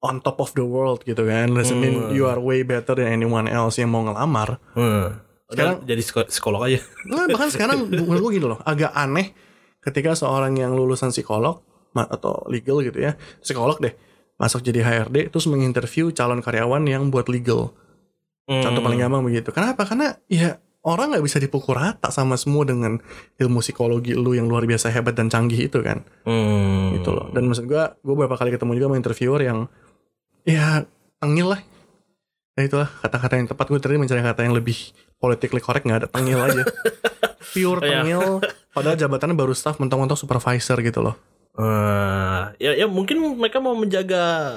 on 0.00 0.18
top 0.18 0.38
of 0.38 0.50
the 0.52 0.62
world 0.62 1.02
gitu 1.02 1.22
kan 1.22 1.50
doesn't 1.50 1.74
mean 1.76 1.94
Hmm. 2.00 2.10
you 2.10 2.24
are 2.24 2.38
way 2.38 2.62
better 2.62 2.94
than 2.94 3.08
anyone 3.08 3.46
else 3.46 3.76
yang 3.76 3.88
mau 3.88 4.02
ngelamar 4.02 4.58
Hmm. 4.72 5.18
Sekarang- 5.48 5.80
jadi 5.82 5.96
psiko- 5.98 6.28
psikolog 6.28 6.60
aja. 6.62 6.76
Nah, 7.08 7.24
bahkan 7.26 7.48
sekarang 7.48 7.88
menurut 7.88 8.20
gue 8.20 8.32
gini 8.34 8.46
loh, 8.46 8.60
agak 8.62 8.92
aneh 8.92 9.32
ketika 9.80 10.12
seorang 10.12 10.52
yang 10.54 10.70
lulusan 10.70 11.08
psikolog 11.08 11.64
atau 11.96 12.44
legal 12.46 12.78
gitu 12.80 13.00
ya, 13.00 13.16
psikolog 13.38 13.80
deh, 13.80 13.96
masuk 14.36 14.60
jadi 14.60 14.84
HRD 14.84 15.32
terus 15.32 15.48
menginterview 15.48 16.12
calon 16.12 16.38
karyawan 16.38 16.84
yang 16.84 17.08
buat 17.08 17.26
legal. 17.26 17.72
Contoh 18.44 18.70
Hmm. 18.74 18.84
paling 18.84 19.00
gampang 19.00 19.24
begitu. 19.24 19.48
Kenapa? 19.48 19.82
Karena 19.82 20.20
ya 20.26 20.60
orang 20.80 21.10
nggak 21.10 21.22
bisa 21.22 21.36
dipukul 21.36 21.74
rata 21.74 22.08
sama 22.08 22.34
semua 22.34 22.62
dengan 22.62 22.96
ilmu 23.36 23.58
psikologi 23.58 24.12
lu 24.12 24.32
yang 24.32 24.46
luar 24.46 24.62
biasa 24.62 24.88
hebat 24.88 25.12
dan 25.12 25.26
canggih 25.26 25.66
itu 25.66 25.78
kan, 25.80 26.06
Hmm. 26.22 26.94
gitu 26.94 27.10
loh. 27.10 27.28
Dan 27.30 27.46
maksud 27.46 27.64
gue, 27.64 27.82
gue 27.98 28.14
beberapa 28.14 28.34
kali 28.34 28.50
ketemu 28.50 28.74
juga 28.74 28.86
sama 28.86 28.96
interviewer 28.96 29.40
yang 29.40 29.58
ya 30.42 30.86
tengil 31.18 31.52
lah. 31.52 31.60
Nah 32.54 32.62
itulah 32.62 32.88
kata-kata 32.96 33.34
yang 33.36 33.46
tepat 33.46 33.66
gue 33.68 33.78
tadi 33.78 33.94
mencari 33.96 34.18
kata 34.18 34.40
yang 34.42 34.52
lebih 34.52 34.78
politically 35.16 35.60
correct 35.60 35.84
nggak 35.84 36.06
ada 36.06 36.08
tengil 36.08 36.38
aja. 36.38 36.62
Pure 37.52 37.80
Iya. 37.80 38.02
tengil. 38.02 38.24
Padahal 38.70 38.96
jabatannya 38.96 39.34
baru 39.34 39.52
staff 39.52 39.78
mentong-mentong 39.78 40.16
supervisor 40.16 40.78
gitu 40.78 41.00
loh. 41.00 41.14
Eh, 41.54 42.42
ya 42.60 42.72
ya 42.72 42.86
mungkin 42.86 43.18
mereka 43.34 43.58
mau 43.58 43.74
menjaga 43.74 44.54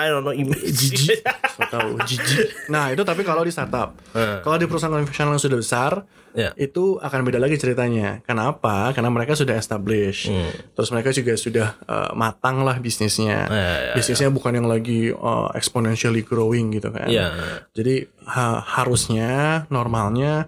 I 0.00 0.08
don't 0.08 0.22
know 0.22 0.32
image. 0.32 0.64
Jijik. 0.80 1.20
So 1.50 1.62
tahu 1.66 2.00
jijik. 2.02 2.48
Nah 2.66 2.88
itu 2.88 3.02
tapi 3.02 3.20
kalau 3.20 3.42
di 3.42 3.50
startup. 3.50 3.92
Eh, 4.10 4.40
Kalau 4.40 4.56
di 4.56 4.64
perusahaan 4.64 4.88
konvensional 4.90 5.34
yang 5.34 5.42
sudah 5.42 5.58
besar, 5.58 5.92
Ya. 6.30 6.54
itu 6.54 6.94
akan 6.96 7.20
beda 7.20 7.36
lagi 7.36 7.58
ceritanya. 7.58 8.22
Kenapa? 8.22 8.94
Karena 8.94 9.10
mereka 9.10 9.34
sudah 9.34 9.52
establish. 9.52 10.26
Hmm. 10.26 10.46
Terus 10.72 10.88
mereka 10.88 11.10
juga 11.10 11.34
sudah 11.34 11.68
eh, 11.76 12.10
matang 12.14 12.62
lah 12.62 12.78
bisnisnya. 12.78 13.44
Eh, 13.44 13.78
Bisnisnya 13.92 14.30
bukan 14.30 14.54
yang 14.54 14.64
lagi 14.64 15.10
eh, 15.10 15.48
exponentially 15.52 16.22
growing 16.22 16.72
gitu 16.72 16.88
kan. 16.88 17.06
ya. 17.06 17.34
Jadi 17.70 18.06
ha- 18.24 18.62
harusnya 18.64 19.30
normalnya 19.68 20.46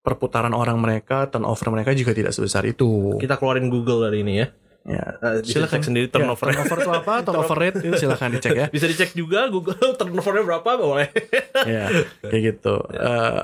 perputaran 0.00 0.50
orang 0.50 0.74
mereka, 0.76 1.28
turnover 1.28 1.70
mereka 1.70 1.94
juga 1.94 2.10
tidak 2.10 2.32
sebesar 2.32 2.66
itu. 2.66 3.14
Kita 3.16 3.38
keluarin 3.38 3.70
Google 3.70 4.02
dari 4.02 4.26
ini 4.26 4.34
ya. 4.34 4.50
Ya, 4.82 5.14
bisa 5.38 5.70
cek 5.70 5.86
sendiri 5.86 6.10
Ya, 6.10 6.12
turnover. 6.18 6.50
turnover 6.50 6.78
itu 6.82 6.90
apa? 6.90 7.14
Turnover 7.26 7.56
rate 7.58 7.76
itu 7.86 7.94
silakan 8.02 8.34
dicek 8.34 8.50
ya. 8.50 8.66
bisa 8.66 8.90
dicek 8.90 9.14
juga 9.14 9.46
Google 9.46 9.78
turnovernya 10.00 10.42
berapa 10.42 10.70
boleh. 10.74 11.06
ya, 11.70 11.86
kayak 12.18 12.42
gitu. 12.42 12.82
Eh, 12.90 13.42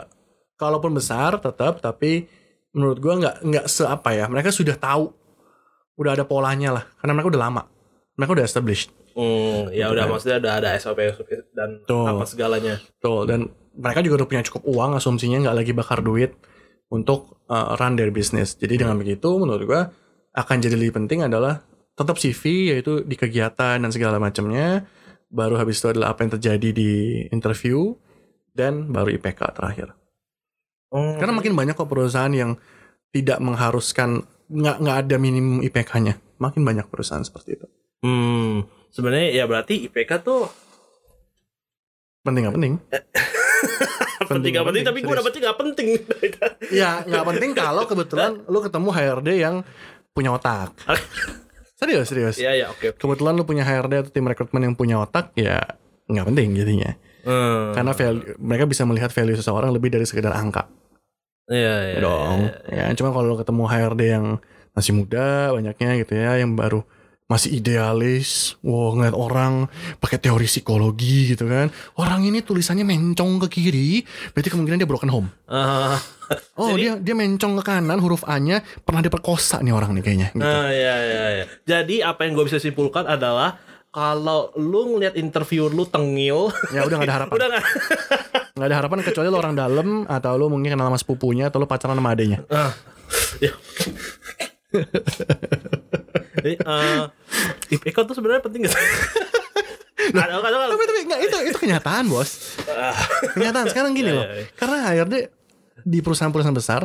kalaupun 0.58 0.98
besar 0.98 1.38
tetap, 1.38 1.78
tapi 1.78 2.26
menurut 2.74 2.98
gua 2.98 3.14
nggak 3.22 3.36
nggak 3.46 3.66
seapa 3.70 4.18
ya. 4.18 4.26
Mereka 4.26 4.50
sudah 4.50 4.74
tahu, 4.74 5.14
udah 5.94 6.18
ada 6.18 6.26
polanya 6.26 6.74
lah. 6.74 6.84
Karena 6.98 7.14
mereka 7.14 7.30
udah 7.30 7.42
lama, 7.46 7.62
mereka 8.18 8.30
udah 8.34 8.46
established. 8.46 8.90
Hmm, 9.14 9.70
ya 9.70 9.90
udah 9.90 10.10
maksudnya 10.10 10.38
udah 10.42 10.52
ada 10.62 10.68
SOP 10.78 10.98
SOP 11.10 11.30
dan 11.54 11.82
Tuh. 11.86 12.06
apa 12.06 12.26
segalanya. 12.26 12.82
Betul. 12.98 13.30
Dan 13.30 13.40
mereka 13.78 14.02
juga 14.02 14.22
udah 14.22 14.28
punya 14.30 14.42
cukup 14.42 14.62
uang, 14.66 14.90
asumsinya 14.98 15.38
nggak 15.46 15.56
lagi 15.58 15.70
bakar 15.70 16.02
duit 16.02 16.34
untuk 16.90 17.46
eh, 17.46 17.68
run 17.78 17.94
their 17.94 18.10
business. 18.10 18.58
Jadi 18.58 18.82
dengan 18.82 18.98
begitu, 18.98 19.30
menurut 19.38 19.62
gua 19.62 19.82
akan 20.38 20.56
jadi 20.62 20.78
lebih 20.78 20.94
penting 21.02 21.26
adalah 21.26 21.58
tetap 21.98 22.14
CV 22.14 22.70
yaitu 22.70 23.02
di 23.02 23.18
kegiatan 23.18 23.82
dan 23.82 23.90
segala 23.90 24.22
macamnya. 24.22 24.86
Baru 25.28 25.58
habis 25.58 25.82
itu 25.82 25.90
adalah 25.92 26.14
apa 26.14 26.24
yang 26.24 26.38
terjadi 26.38 26.68
di 26.72 26.90
interview 27.34 27.92
dan 28.54 28.88
baru 28.88 29.12
IPK 29.18 29.40
terakhir. 29.52 29.92
Oh, 30.88 31.18
Karena 31.20 31.36
makin 31.36 31.52
banyak 31.52 31.76
kok 31.76 31.90
perusahaan 31.90 32.32
yang 32.32 32.56
tidak 33.12 33.42
mengharuskan 33.44 34.24
nggak 34.48 34.76
nggak 34.80 34.96
ada 35.04 35.16
minimum 35.20 35.60
IPK-nya. 35.60 36.16
Makin 36.40 36.62
banyak 36.64 36.86
perusahaan 36.88 37.20
seperti 37.20 37.58
itu. 37.58 37.66
hmm, 37.98 38.62
sebenarnya 38.94 39.42
ya 39.42 39.44
berarti 39.50 39.90
IPK 39.90 40.22
tuh 40.22 40.46
Penting 42.22 42.42
nggak 42.46 42.56
penting? 42.56 42.74
penting 44.30 44.50
gak 44.52 44.66
penting, 44.66 44.84
tapi 44.84 44.98
gue 45.00 45.14
dapetnya 45.14 45.40
gak 45.50 45.58
penting. 45.58 45.88
Ya 46.74 46.90
nggak 47.06 47.24
penting 47.34 47.50
kalau 47.54 47.84
kebetulan 47.86 48.44
lu 48.50 48.58
ketemu 48.60 48.88
HRD 48.90 49.28
yang 49.40 49.56
punya 50.18 50.34
otak. 50.34 50.74
Serius 51.78 52.10
serius. 52.10 52.36
Iya 52.42 52.52
ya 52.58 52.66
oke. 52.74 52.90
oke. 52.90 52.98
Kebetulan 52.98 53.38
lu 53.38 53.46
punya 53.46 53.62
HRD 53.62 54.02
atau 54.02 54.10
tim 54.10 54.26
rekrutmen 54.26 54.66
yang 54.66 54.74
punya 54.74 54.98
otak 54.98 55.30
ya 55.38 55.62
nggak 56.10 56.26
penting 56.26 56.58
jadinya. 56.58 56.90
Hmm. 57.22 57.70
Karena 57.70 57.94
value, 57.94 58.34
mereka 58.42 58.64
bisa 58.66 58.82
melihat 58.82 59.14
value 59.14 59.38
seseorang 59.38 59.70
lebih 59.70 59.94
dari 59.94 60.02
sekedar 60.02 60.34
angka. 60.34 60.66
Iya 61.46 61.74
iya. 61.86 61.96
Ya 61.96 62.00
dong. 62.02 62.38
Ya, 62.66 62.84
cuma 62.98 63.14
kalau 63.14 63.30
lu 63.30 63.36
ketemu 63.38 63.62
HRD 63.70 64.02
yang 64.10 64.26
masih 64.74 64.92
muda 64.98 65.54
banyaknya 65.54 65.90
gitu 66.02 66.12
ya, 66.18 66.34
yang 66.42 66.58
baru 66.58 66.82
masih 67.28 67.60
idealis, 67.60 68.56
wow 68.64 68.96
ngeliat 68.96 69.12
orang 69.12 69.68
pakai 70.00 70.16
teori 70.16 70.48
psikologi 70.48 71.36
gitu 71.36 71.44
kan. 71.44 71.68
Orang 72.00 72.24
ini 72.24 72.40
tulisannya 72.40 72.88
mencong 72.88 73.44
ke 73.44 73.60
kiri, 73.60 74.00
berarti 74.32 74.48
kemungkinan 74.48 74.80
dia 74.80 74.88
broken 74.88 75.12
home. 75.12 75.28
Ah, 75.44 76.00
Oh 76.56 76.76
dia 76.76 76.96
dia 76.96 77.12
mencong 77.12 77.60
ke 77.60 77.62
kanan, 77.68 78.00
huruf 78.00 78.24
A-nya 78.24 78.64
pernah 78.80 79.04
diperkosa 79.04 79.60
nih 79.60 79.72
orang 79.76 79.92
nih 79.96 80.02
kayaknya. 80.04 80.28
Gitu. 80.32 80.44
ah, 80.44 80.68
iya 80.72 80.94
iya 81.04 81.24
iya. 81.40 81.44
Jadi 81.68 82.00
apa 82.00 82.24
yang 82.24 82.32
gue 82.36 82.48
bisa 82.48 82.56
simpulkan 82.56 83.04
adalah 83.04 83.60
kalau 83.88 84.52
lu 84.56 84.96
ngeliat 84.96 85.16
interview 85.16 85.68
lu 85.68 85.84
tengil, 85.84 86.48
Ya 86.72 86.84
udah 86.84 86.96
gak 87.00 87.08
ada 87.08 87.14
harapan. 87.24 87.34
udah 87.40 87.48
gak? 87.52 87.64
Nggak 88.58 88.68
ada 88.72 88.76
harapan 88.82 88.98
kecuali 89.06 89.28
lo 89.30 89.38
orang 89.38 89.54
dalam 89.54 89.88
atau 90.08 90.32
lo 90.34 90.50
mungkin 90.50 90.74
kenal 90.74 90.90
sama 90.90 90.98
sepupunya 90.98 91.46
atau 91.52 91.60
lo 91.60 91.68
pacaran 91.68 91.94
sama 91.94 92.10
adenya. 92.10 92.42
Ah, 92.48 92.72
ya. 93.38 93.52
Jadi, 96.48 96.54
eh, 96.58 97.04
IPK 97.70 97.96
tuh 98.02 98.14
sebenarnya 98.14 98.40
penting 98.40 98.64
gak? 98.64 98.76
Kadang 100.08 100.40
kadang 100.40 100.60
Tapi 100.66 100.84
tapi 100.84 101.00
nggak 101.04 101.20
itu 101.22 101.36
itu 101.44 101.58
kenyataan 101.58 102.08
bos. 102.08 102.56
kenyataan 103.30 103.66
sekarang 103.68 103.92
gini 103.92 104.08
Ya, 104.10 104.16
loh. 104.16 104.24
ya, 104.24 104.34
ya. 104.34 104.44
Karena 104.54 104.76
HRD 104.86 105.14
di 105.82 105.98
perusahaan-perusahaan 106.00 106.54
besar 106.54 106.82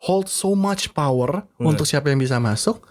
hold 0.00 0.26
so 0.26 0.52
much 0.52 0.90
power 0.90 1.46
untuk 1.56 1.84
siapa 1.84 2.08
yang 2.08 2.18
bisa 2.18 2.36
masuk. 2.36 2.82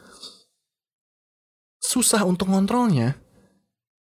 Susah 1.77 2.23
untuk 2.23 2.47
kontrolnya. 2.47 3.19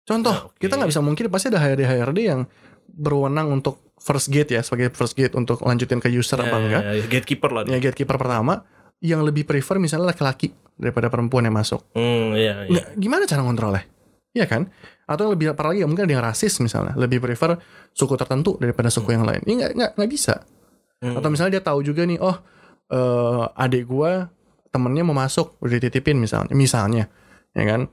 Contoh, 0.03 0.29
Ya, 0.31 0.45
oke. 0.45 0.59
kita 0.59 0.73
nggak 0.75 0.91
bisa 0.91 1.01
mungkin 1.01 1.25
pasti 1.27 1.47
ada 1.47 1.57
HRD 1.57 1.81
HRD 1.81 2.19
yang 2.21 2.41
berwenang 2.85 3.49
untuk 3.51 3.81
first 3.97 4.27
gate 4.27 4.51
ya 4.51 4.61
sebagai 4.61 4.91
first 4.91 5.15
gate 5.15 5.33
untuk 5.33 5.57
lanjutin 5.59 5.97
ke 5.97 6.07
user 6.07 6.37
apa 6.37 6.53
enggak. 6.55 6.81
Ya, 6.83 6.91
ya, 6.93 7.05
gatekeeper 7.09 7.49
lah. 7.49 7.63
Ya 7.65 7.79
gatekeeper 7.79 8.13
pertama 8.13 8.61
yang 8.99 9.19
lebih 9.19 9.43
prefer 9.43 9.79
misalnya 9.79 10.11
laki-laki 10.11 10.51
daripada 10.77 11.07
perempuan 11.09 11.45
yang 11.45 11.55
masuk. 11.55 11.85
Hmm, 11.93 12.33
iya, 12.33 12.65
iya. 12.65 12.69
Nggak, 12.69 12.87
gimana 12.97 13.23
cara 13.29 13.41
ngontrolnya? 13.45 13.83
Iya 14.33 14.45
kan? 14.49 14.69
Atau 15.05 15.29
yang 15.29 15.33
lebih 15.37 15.47
apalagi 15.53 15.85
ya 15.85 15.87
mungkin 15.87 16.09
ada 16.09 16.13
yang 16.17 16.25
rasis 16.25 16.57
misalnya, 16.57 16.97
lebih 16.97 17.21
prefer 17.21 17.61
suku 17.93 18.17
tertentu 18.17 18.57
daripada 18.57 18.89
suku 18.89 19.13
yang 19.13 19.23
lain. 19.23 19.45
Ini 19.45 19.53
nggak 19.61 19.71
nggak 19.77 19.91
nggak 19.99 20.09
bisa. 20.09 20.41
Hmm. 21.03 21.19
Atau 21.19 21.29
misalnya 21.29 21.61
dia 21.61 21.63
tahu 21.63 21.85
juga 21.85 22.01
nih, 22.07 22.17
oh 22.17 22.35
eh, 22.89 23.43
adik 23.61 23.85
gua 23.85 24.27
temennya 24.73 25.05
mau 25.05 25.13
masuk 25.13 25.61
udah 25.61 25.77
dititipin 25.77 26.17
misalnya, 26.17 26.53
misalnya, 26.57 27.05
ya 27.53 27.63
kan? 27.69 27.85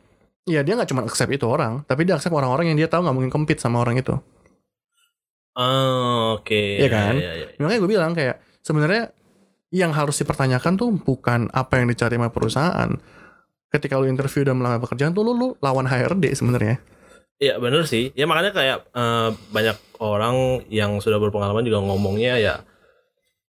Iya 0.48 0.64
dia 0.64 0.72
nggak 0.80 0.88
cuma 0.88 1.04
accept 1.04 1.28
itu 1.28 1.44
orang, 1.44 1.84
tapi 1.84 2.08
dia 2.08 2.16
accept 2.16 2.32
orang-orang 2.32 2.72
yang 2.72 2.78
dia 2.80 2.88
tahu 2.88 3.04
nggak 3.04 3.16
mungkin 3.16 3.28
compete 3.28 3.60
sama 3.60 3.84
orang 3.84 4.00
itu. 4.00 4.16
Ah, 5.52 6.40
oke. 6.40 6.80
Iya 6.80 6.88
kan? 6.88 7.14
Iya, 7.20 7.30
iya, 7.36 7.46
iya. 7.52 7.58
Makanya 7.60 7.78
gue 7.84 7.90
bilang 7.90 8.12
kayak 8.16 8.40
sebenarnya 8.64 9.12
yang 9.70 9.90
harus 9.90 10.18
dipertanyakan 10.18 10.74
tuh 10.74 10.90
bukan 10.92 11.46
apa 11.50 11.78
yang 11.78 11.87
dicari 11.87 12.14
sama 12.14 12.28
perusahaan. 12.28 12.90
Ketika 13.68 13.94
lu 13.96 14.06
interview 14.06 14.42
dan 14.42 14.59
melamar 14.59 14.78
pekerjaan 14.78 15.11
tuh 15.11 15.22
lu, 15.22 15.33
lu 15.33 15.48
lawan 15.59 15.87
HRD 15.87 16.35
sebenarnya. 16.35 16.83
Iya 17.38 17.56
bener 17.56 17.87
sih. 17.87 18.11
Ya 18.12 18.26
makanya 18.26 18.50
kayak 18.50 18.78
eh, 18.90 19.28
banyak 19.48 19.78
orang 19.98 20.37
yang 20.66 20.98
sudah 20.98 21.16
berpengalaman 21.16 21.62
juga 21.62 21.78
ngomongnya 21.78 22.37
ya 22.37 22.54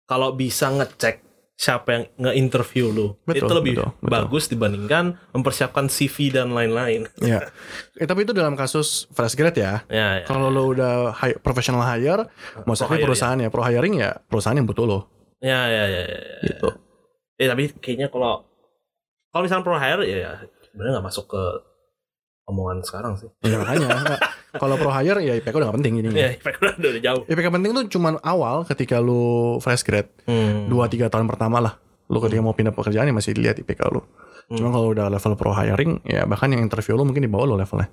kalau 0.05 0.31
bisa 0.31 0.69
ngecek 0.69 1.23
siapa 1.55 1.89
yang 1.93 2.05
nge-interview 2.17 2.89
lu 2.89 3.07
Betul, 3.23 3.37
itu 3.37 3.53
lebih 3.53 3.73
betul, 3.77 3.89
betul. 3.97 4.09
bagus 4.11 4.45
dibandingkan 4.47 5.05
mempersiapkan 5.31 5.87
CV 5.87 6.33
dan 6.33 6.51
lain-lain. 6.51 7.05
Iya. 7.21 7.53
eh, 7.95 8.09
tapi 8.09 8.25
itu 8.25 8.33
dalam 8.33 8.57
kasus 8.57 9.05
fresh 9.11 9.37
grad 9.37 9.53
ya. 9.53 9.85
Ya, 9.87 10.21
ya. 10.21 10.25
Kalau 10.25 10.49
lo 10.49 10.69
udah 10.69 11.13
hi- 11.15 11.37
professional 11.37 11.85
hire, 11.85 12.29
mau 12.65 12.73
Pro 12.73 12.89
hire, 12.89 13.05
perusahaan 13.05 13.37
ya. 13.37 13.49
pro 13.49 13.61
hiring 13.61 13.95
ya 13.97 14.21
perusahaan 14.23 14.57
yang 14.57 14.65
butuh 14.65 14.85
lo. 14.85 15.01
Ya, 15.41 15.61
ya, 15.67 15.85
ya, 15.89 16.03
ya, 16.05 16.19
ya. 16.21 16.37
Gitu. 16.47 16.69
Eh 17.41 17.49
tapi 17.49 17.73
kayaknya 17.81 18.13
kalau 18.13 18.45
kalau 19.33 19.43
misalnya 19.45 19.65
pro 19.65 19.77
hire 19.77 20.05
ya, 20.05 20.17
ya 20.21 20.31
sebenarnya 20.69 21.01
nggak 21.01 21.07
masuk 21.09 21.27
ke 21.29 21.43
omongan 22.47 22.83
sekarang 22.85 23.13
sih. 23.17 23.31
Ya 23.43 23.57
makanya 23.57 24.19
kalau 24.59 24.77
pro 24.77 24.91
hire 24.91 25.21
ya 25.23 25.33
IPK 25.35 25.55
udah 25.57 25.69
gak 25.71 25.79
penting 25.81 25.95
ini. 26.03 26.09
Ya, 26.13 26.35
IPK 26.37 26.57
udah 26.61 26.75
udah 26.77 27.03
jauh. 27.03 27.23
IPK 27.25 27.47
penting 27.49 27.71
tuh 27.73 27.85
cuman 27.89 28.15
awal 28.21 28.67
ketika 28.69 29.01
lu 29.01 29.57
fresh 29.63 29.83
grad. 29.83 30.11
Hmm. 30.29 30.67
dua 30.69 30.91
tiga 30.91 31.09
tahun 31.09 31.25
pertama 31.31 31.63
lah 31.63 31.75
lu 32.11 32.19
ketika 32.19 32.43
mau 32.43 32.51
pindah 32.51 32.75
pekerjaan 32.75 33.07
ya 33.07 33.15
masih 33.15 33.33
dilihat 33.33 33.57
IPK 33.57 33.83
lu 33.89 34.03
Hmm. 34.51 34.59
cuma 34.59 34.75
kalau 34.75 34.91
udah 34.91 35.07
level 35.07 35.39
pro 35.39 35.55
hiring 35.55 36.03
ya 36.03 36.27
bahkan 36.27 36.51
yang 36.51 36.59
interview 36.59 36.99
lu 36.99 37.07
mungkin 37.07 37.23
di 37.23 37.31
bawah 37.31 37.47
lu 37.47 37.55
levelnya 37.55 37.87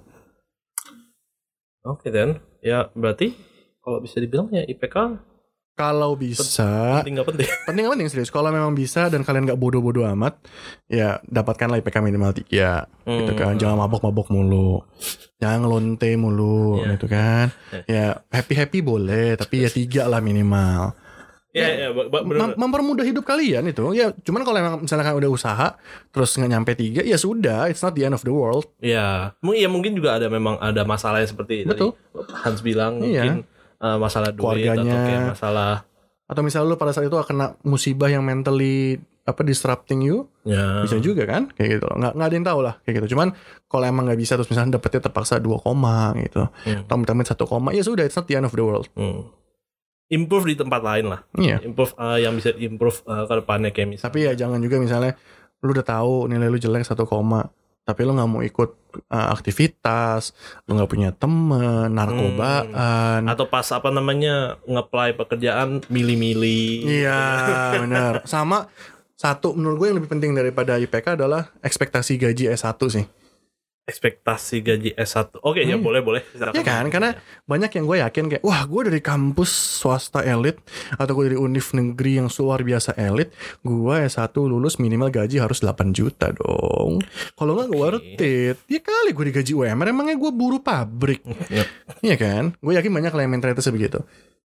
Oke 1.86 2.10
dan 2.10 2.42
ya 2.60 2.90
berarti 2.92 3.38
kalau 3.78 4.02
bisa 4.02 4.18
dibilang 4.18 4.50
ya 4.50 4.66
IPK 4.66 5.22
kalau 5.78 6.18
bisa 6.18 7.00
penting 7.00 7.14
nggak 7.16 7.28
penting. 7.30 7.48
penting 7.68 7.82
nggak 7.84 7.94
penting 7.94 8.10
serius 8.10 8.28
kalau 8.28 8.50
memang 8.50 8.74
bisa 8.74 9.08
dan 9.08 9.22
kalian 9.22 9.46
nggak 9.46 9.56
bodoh-bodoh 9.56 10.10
amat 10.10 10.42
ya 10.86 11.22
dapatkanlah 11.24 11.78
IPK 11.78 12.02
minimal 12.02 12.34
3 12.34 12.42
gitu 12.42 13.34
kan 13.34 13.54
Hmm. 13.54 13.62
jangan 13.62 13.78
mabok-mabok 13.80 14.28
mulu 14.28 14.82
jangan 15.38 15.62
ngelonte 15.62 16.10
mulu 16.14 16.82
Iya. 16.82 16.98
gitu 16.98 17.06
kan 17.08 17.46
ya 17.86 18.06
happy-happy 18.28 18.82
boleh 18.82 19.36
tapi 19.36 19.62
ya 19.62 19.70
tiga 19.70 20.04
lah 20.06 20.18
minimal 20.20 20.98
Ya, 21.56 21.74
ya, 21.74 21.90
bener. 21.90 22.38
Mem- 22.38 22.54
mempermudah 22.56 23.02
hidup 23.02 23.26
kalian 23.26 23.66
itu 23.66 23.82
ya 23.92 24.14
cuman 24.16 24.42
kalau 24.42 24.58
emang 24.60 24.76
misalnya 24.80 25.02
kalian 25.04 25.20
udah 25.20 25.32
usaha 25.32 25.68
terus 26.08 26.30
nggak 26.32 26.52
nyampe 26.52 26.72
tiga 26.74 27.02
ya 27.02 27.18
sudah 27.18 27.66
it's 27.66 27.82
not 27.82 27.94
the 27.94 28.04
end 28.04 28.14
of 28.14 28.22
the 28.22 28.30
world 28.30 28.70
Ya, 28.78 29.34
mungkin 29.40 29.58
ya 29.58 29.68
mungkin 29.68 29.92
juga 29.94 30.18
ada 30.18 30.28
memang 30.28 30.58
ada 30.58 30.82
masalah 30.84 31.18
yang 31.18 31.30
seperti 31.30 31.66
Betul. 31.66 31.98
tadi 32.14 32.30
Hans 32.36 32.62
bilang 32.62 33.00
Iya. 33.00 33.26
mungkin 33.26 33.36
eh, 33.78 33.98
masalah 33.98 34.30
duit 34.30 34.44
Keluarganya. 34.64 34.84
atau 34.86 35.00
kayak 35.04 35.22
masalah 35.32 35.74
atau 36.24 36.42
misalnya 36.42 36.68
lu 36.68 36.76
pada 36.76 36.92
saat 36.92 37.06
itu 37.06 37.16
kena 37.22 37.56
musibah 37.62 38.08
yang 38.08 38.20
mentally 38.20 39.00
apa 39.24 39.44
disrupting 39.44 40.02
you 40.02 40.28
ya 40.44 40.82
bisa 40.82 41.00
juga 41.00 41.24
kan 41.24 41.48
kayak 41.50 41.78
gitu 41.78 41.86
loh 41.86 41.96
nggak 41.96 42.14
nggak 42.14 42.28
ada 42.28 42.36
yang 42.36 42.46
tahu 42.46 42.60
lah 42.62 42.74
kayak 42.82 42.96
gitu 42.98 43.08
cuman 43.12 43.36
kalau 43.66 43.84
emang 43.86 44.04
nggak 44.06 44.16
bisa 44.18 44.36
terus 44.36 44.48
misalnya 44.48 44.76
dapetnya 44.76 45.04
terpaksa 45.04 45.36
2 45.38 45.52
koma 45.58 46.16
gitu 46.18 46.48
Hmm. 46.64 46.84
atau 46.84 46.96
amit 46.96 47.28
satu 47.28 47.44
koma 47.44 47.72
ya 47.72 47.80
sudah 47.82 48.04
it's 48.04 48.16
not 48.16 48.24
the 48.24 48.34
end 48.34 48.44
of 48.44 48.52
the 48.52 48.64
world 48.64 48.88
Hmm. 48.94 49.28
improve 50.08 50.48
di 50.48 50.56
tempat 50.56 50.80
lain 50.80 51.12
lah. 51.12 51.20
iya 51.36 51.60
Improve 51.60 51.92
eh, 51.94 52.24
yang 52.24 52.34
bisa 52.34 52.56
improve 52.56 53.04
ke 53.04 53.34
depannya 53.36 53.70
kayak 53.70 53.88
misalnya. 53.90 54.08
tapi 54.08 54.20
ya 54.22 54.32
jangan 54.34 54.60
juga 54.60 54.80
misalnya 54.80 55.12
lu 55.60 55.70
udah 55.70 55.86
tahu 55.86 56.28
nilai 56.28 56.48
lu 56.48 56.56
jelek 56.56 56.84
satu 56.84 57.04
koma 57.04 57.52
tapi 57.88 58.04
lu 58.04 58.12
nggak 58.12 58.28
mau 58.28 58.44
ikut 58.44 59.00
uh, 59.08 59.32
aktivitas 59.32 60.36
lu 60.68 60.76
nggak 60.76 60.92
punya 60.92 61.10
temen 61.16 61.88
narkobaan. 61.96 63.24
Atau 63.24 63.48
pas 63.48 63.64
apa 63.72 63.88
namanya 63.88 64.60
ngeplay 64.68 65.16
pekerjaan 65.16 65.80
milih-milih. 65.88 66.84
iya 66.84 67.24
benar. 67.80 68.28
Sama 68.28 68.68
satu 69.16 69.56
menurut 69.56 69.80
gue 69.80 69.88
yang 69.90 69.98
lebih 70.04 70.12
penting 70.12 70.36
daripada 70.36 70.78
IPK 70.78 71.18
adalah 71.18 71.50
ekspektasi 71.64 72.22
gaji 72.22 72.54
S1 72.54 72.78
sih 72.92 73.06
ekspektasi 73.88 74.60
gaji 74.62 74.90
S1. 74.94 75.40
Oke, 75.40 75.64
ya 75.64 75.80
Hmm. 75.80 75.88
boleh 75.88 76.04
boleh. 76.04 76.22
Ya 76.36 76.60
kan, 76.60 76.92
karena 76.92 77.16
banyak 77.48 77.72
yang 77.72 77.88
gue 77.88 77.98
yakin 78.04 78.24
kayak, 78.28 78.44
wah 78.44 78.68
gue 78.68 78.92
dari 78.92 79.00
kampus 79.00 79.48
swasta 79.80 80.28
elit 80.28 80.60
atau 81.00 81.16
gue 81.16 81.32
dari 81.32 81.38
univ 81.40 81.72
negeri 81.72 82.20
yang 82.20 82.28
luar 82.28 82.68
biasa 82.68 83.00
elit, 83.00 83.32
gue 83.64 83.96
S1 84.04 84.36
lulus 84.36 84.76
minimal 84.78 85.08
gaji 85.08 85.40
harus 85.40 85.64
8 85.64 85.96
juta 85.96 86.36
dong. 86.36 87.00
Kalau 87.34 87.56
nggak 87.56 87.68
gue 87.68 87.80
Oke. 87.80 87.80
worth 87.80 88.22
it. 88.22 88.58
Ya 88.68 88.80
kali 88.84 89.16
gue 89.16 89.26
digaji 89.32 89.56
UMR, 89.56 89.88
emangnya 89.88 90.20
gue 90.20 90.32
buruh 90.36 90.60
pabrik. 90.60 91.24
Yep. 91.48 91.68
Iya 92.04 92.16
kan? 92.20 92.44
Gue 92.60 92.76
yakin 92.76 92.92
banyak 92.92 93.16
lah 93.16 93.24
yang 93.24 93.34
mentalitasnya 93.34 93.72
begitu. 93.72 94.04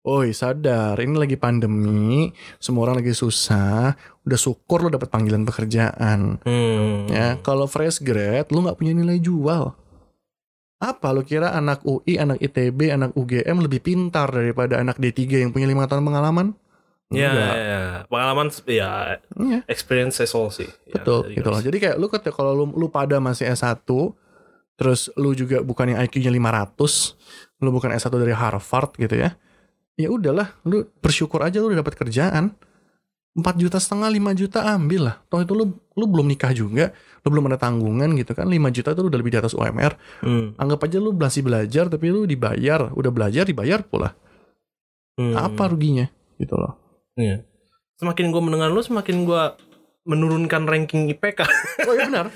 Oi 0.09 0.33
sadar, 0.33 0.97
ini 0.97 1.13
lagi 1.13 1.37
pandemi, 1.37 2.33
semua 2.57 2.89
orang 2.89 3.05
lagi 3.05 3.13
susah, 3.13 3.93
udah 4.25 4.39
syukur 4.41 4.81
lo 4.81 4.89
dapet 4.89 5.05
panggilan 5.05 5.45
pekerjaan. 5.45 6.41
Hmm. 6.41 7.05
Ya, 7.13 7.37
kalau 7.45 7.69
fresh 7.69 8.01
grad 8.01 8.49
lu 8.49 8.65
nggak 8.65 8.73
punya 8.73 8.97
nilai 8.97 9.21
jual. 9.21 9.69
Apa 10.81 11.13
lu 11.13 11.21
kira 11.21 11.53
anak 11.53 11.85
UI, 11.85 12.17
anak 12.17 12.41
ITB, 12.41 12.89
anak 12.89 13.13
UGM 13.13 13.61
lebih 13.61 13.85
pintar 13.85 14.33
daripada 14.33 14.81
anak 14.81 14.97
D3 14.97 15.45
yang 15.45 15.53
punya 15.53 15.69
lima 15.69 15.85
tahun 15.85 16.01
pengalaman? 16.01 16.57
Ya, 17.13 17.29
ya, 17.29 17.49
ya. 17.53 17.81
pengalaman 18.09 18.49
ya 18.65 19.17
Iya, 19.37 19.61
experience 19.69 20.17
is 20.25 20.33
all 20.33 20.49
sih. 20.49 20.73
Ya, 20.89 21.05
betul 21.05 21.29
jadi 21.29 21.37
gitu 21.37 21.47
loh. 21.53 21.61
Jadi 21.61 21.77
kayak 21.77 21.95
lu 22.01 22.09
ketika 22.09 22.33
kalau 22.33 22.57
lu, 22.57 22.65
lu 22.73 22.89
pada 22.89 23.21
masih 23.21 23.45
S1 23.53 23.85
terus 24.73 25.13
lu 25.13 25.37
juga 25.37 25.61
bukan 25.61 25.93
yang 25.93 26.01
IQ-nya 26.01 26.33
500, 26.33 27.61
lu 27.61 27.69
bukan 27.69 27.93
S1 27.93 28.09
dari 28.17 28.33
Harvard 28.33 28.97
gitu 28.97 29.13
ya. 29.13 29.37
Ya 29.99 30.07
udahlah, 30.07 30.55
lu 30.63 30.87
bersyukur 31.03 31.43
aja 31.43 31.59
lu 31.59 31.67
udah 31.67 31.83
dapat 31.83 31.99
kerjaan. 31.99 32.55
4 33.35 33.43
juta 33.59 33.77
setengah, 33.77 34.07
5 34.07 34.31
juta 34.39 34.59
ambil 34.63 35.11
lah. 35.11 35.15
Toh 35.27 35.43
itu 35.43 35.51
lu 35.51 35.75
lu 35.99 36.05
belum 36.07 36.31
nikah 36.31 36.55
juga, 36.55 36.95
lu 37.23 37.27
belum 37.35 37.51
ada 37.51 37.59
tanggungan 37.59 38.15
gitu 38.15 38.31
kan. 38.31 38.47
5 38.47 38.55
juta 38.71 38.95
itu 38.95 38.99
lu 39.03 39.11
udah 39.11 39.19
lebih 39.19 39.33
di 39.35 39.39
atas 39.43 39.51
UMR. 39.51 39.99
Hmm. 40.23 40.55
Anggap 40.55 40.87
aja 40.87 40.97
lu 41.03 41.11
masih 41.11 41.43
belajar 41.43 41.91
tapi 41.91 42.15
lu 42.15 42.23
dibayar, 42.23 42.95
udah 42.95 43.11
belajar 43.11 43.43
dibayar 43.43 43.83
pula. 43.83 44.15
Hmm. 45.19 45.35
Apa 45.35 45.67
ruginya? 45.67 46.07
Gitu 46.39 46.55
loh. 46.55 46.79
Iya. 47.19 47.43
Semakin 47.99 48.31
gue 48.31 48.41
mendengar 48.41 48.71
lu, 48.71 48.79
semakin 48.79 49.27
gue 49.27 49.43
menurunkan 50.07 50.63
ranking 50.63 51.11
IPK. 51.11 51.43
Oh 51.83 51.93
iya 51.93 52.07
benar. 52.07 52.31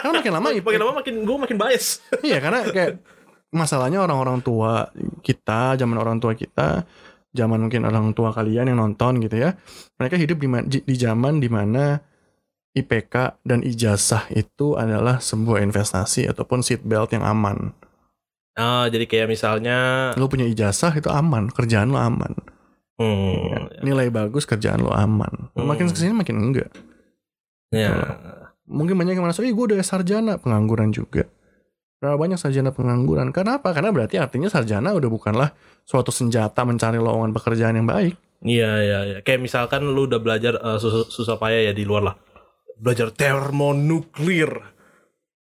Karena 0.00 0.12
makin 0.16 0.32
lama 0.32 0.48
IP, 0.48 0.64
makin 0.64 0.80
lama 0.80 0.92
makin 1.04 1.14
gue 1.28 1.36
makin 1.36 1.56
bias. 1.60 2.00
iya 2.24 2.40
karena 2.40 2.64
kayak 2.72 3.04
masalahnya 3.50 4.02
orang-orang 4.02 4.40
tua 4.40 4.88
kita, 5.20 5.74
zaman 5.76 5.96
orang 5.98 6.18
tua 6.18 6.34
kita, 6.34 6.86
zaman 7.30 7.58
mungkin 7.62 7.86
orang 7.86 8.10
tua 8.14 8.30
kalian 8.30 8.70
yang 8.70 8.78
nonton 8.78 9.22
gitu 9.22 9.38
ya. 9.38 9.54
Mereka 9.98 10.18
hidup 10.18 10.38
di 10.38 10.48
di, 10.66 10.78
di 10.86 10.94
zaman 10.96 11.38
di 11.38 11.48
mana 11.50 11.98
IPK 12.70 13.42
dan 13.42 13.66
ijazah 13.66 14.30
itu 14.30 14.78
adalah 14.78 15.18
sebuah 15.18 15.58
investasi 15.62 16.30
ataupun 16.30 16.62
seat 16.62 16.86
belt 16.86 17.10
yang 17.10 17.26
aman. 17.26 17.74
Ah, 18.54 18.86
jadi 18.86 19.06
kayak 19.06 19.30
misalnya, 19.30 20.10
Lu 20.14 20.26
punya 20.26 20.46
ijazah 20.46 20.94
itu 20.94 21.10
aman, 21.10 21.50
kerjaan 21.50 21.90
lu 21.90 21.98
aman. 21.98 22.34
hmm, 22.98 23.82
Nilai 23.82 24.10
bagus, 24.12 24.44
kerjaan 24.44 24.82
lu 24.84 24.90
aman. 24.92 25.50
Makin 25.56 25.86
Hmm. 25.88 25.94
ke 25.94 25.98
sini 25.98 26.12
makin 26.14 26.36
enggak. 26.38 26.70
ya, 27.70 27.94
mungkin 28.66 28.98
banyak 28.98 29.14
yang 29.14 29.22
merasa, 29.22 29.46
ih 29.46 29.54
gue 29.54 29.66
udah 29.74 29.78
sarjana 29.86 30.38
pengangguran 30.42 30.90
juga. 30.90 31.26
Berapa 32.00 32.16
banyak 32.16 32.40
sarjana 32.40 32.72
pengangguran? 32.72 33.28
Karena 33.28 33.60
apa? 33.60 33.76
Karena 33.76 33.92
berarti 33.92 34.16
artinya 34.16 34.48
sarjana 34.48 34.96
udah 34.96 35.10
bukanlah 35.12 35.52
suatu 35.84 36.08
senjata 36.08 36.64
mencari 36.64 36.96
lowongan 36.96 37.36
pekerjaan 37.36 37.76
yang 37.76 37.84
baik. 37.84 38.16
Iya, 38.40 38.72
iya, 38.80 38.98
iya. 39.04 39.18
Kayak 39.20 39.44
misalkan 39.44 39.84
lu 39.84 40.08
udah 40.08 40.16
belajar 40.16 40.56
eh, 40.56 40.78
susah, 40.80 41.04
susah 41.12 41.36
payah 41.36 41.68
ya 41.68 41.72
di 41.76 41.84
luar 41.84 42.08
lah. 42.08 42.16
Belajar 42.80 43.12
termonuklir. 43.12 44.48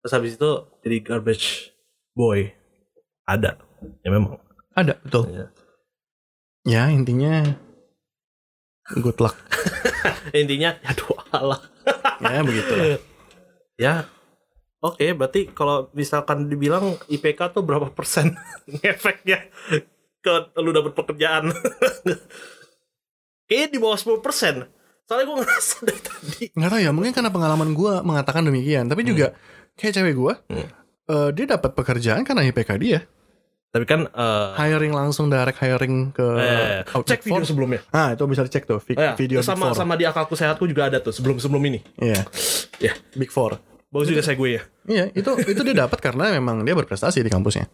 Terus 0.02 0.14
habis 0.18 0.34
itu 0.34 0.52
jadi 0.82 0.98
garbage 1.06 1.78
boy. 2.18 2.50
Ada. 3.30 3.62
Ya 4.02 4.10
memang. 4.10 4.42
Ada, 4.74 4.98
betul. 4.98 5.30
Iya. 5.30 5.46
Ya 6.66 6.84
intinya 6.90 7.54
good 8.98 9.22
luck. 9.22 9.38
Intinya, 10.36 10.76
aduh 10.84 11.16
Allah. 11.32 11.60
ya 12.20 12.42
begitulah. 12.44 12.86
Ya. 13.78 13.96
Oke, 14.78 15.10
berarti 15.12 15.50
kalau 15.50 15.90
misalkan 15.92 16.46
dibilang 16.46 17.02
IPK 17.08 17.50
tuh 17.50 17.62
berapa 17.62 17.90
persen 17.90 18.38
efeknya 18.84 19.42
ke 20.20 20.34
lu 20.56 20.70
dapet 20.70 20.94
pekerjaan? 20.94 21.50
Kayaknya 23.48 23.68
di 23.70 23.80
bawah 23.80 23.98
10 23.98 24.20
persen. 24.20 24.56
Soalnya 25.08 25.26
gue 25.26 25.38
ngerasa 25.40 25.76
dari 25.88 26.02
tadi. 26.04 26.44
Nggak 26.52 26.70
tahu 26.70 26.82
ya, 26.84 26.92
mungkin 26.92 27.12
karena 27.12 27.32
pengalaman 27.32 27.72
gue 27.72 27.94
mengatakan 28.04 28.44
demikian. 28.44 28.86
Tapi 28.86 29.02
juga 29.02 29.34
kayak 29.74 29.94
cewek 29.94 30.14
gue, 30.14 30.34
Hmm. 30.52 30.68
eh, 31.08 31.30
dia 31.32 31.46
dapat 31.48 31.72
pekerjaan 31.72 32.22
karena 32.22 32.44
IPK 32.44 32.72
dia. 32.78 33.00
Tapi 33.68 33.84
kan 33.84 34.06
eh, 34.06 34.50
Hiring 34.58 34.92
langsung 34.92 35.28
direct 35.28 35.58
hiring 35.58 36.12
ke 36.12 36.28
eh, 36.38 36.84
cek 36.84 37.24
video 37.24 37.44
sebelumnya. 37.44 37.82
Ah 37.90 38.12
itu 38.12 38.24
bisa 38.26 38.44
dicek 38.44 38.64
tuh 38.64 38.78
Oh, 38.78 38.94
ya. 38.94 39.16
video 39.16 39.40
sama 39.40 39.70
Big 39.70 39.76
Four. 39.76 39.80
sama 39.80 39.94
di 39.96 40.04
akalku 40.04 40.36
sehatku 40.36 40.68
juga 40.68 40.88
ada 40.88 41.00
tuh 41.00 41.12
sebelum 41.12 41.40
sebelum 41.40 41.64
ini. 41.66 41.80
Iya, 41.98 42.28
Ya, 42.80 42.94
Big 43.14 43.32
Four. 43.32 43.60
Bagus 43.88 44.08
juga 44.10 44.22
saya 44.22 44.36
gue 44.36 44.50
ya. 44.56 44.64
Iya, 44.86 45.06
itu 45.12 45.30
itu 45.46 45.62
dia 45.64 45.76
dapat 45.78 46.00
karena 46.00 46.32
memang 46.32 46.64
dia 46.64 46.74
berprestasi 46.74 47.20
di 47.20 47.30
kampusnya. 47.30 47.68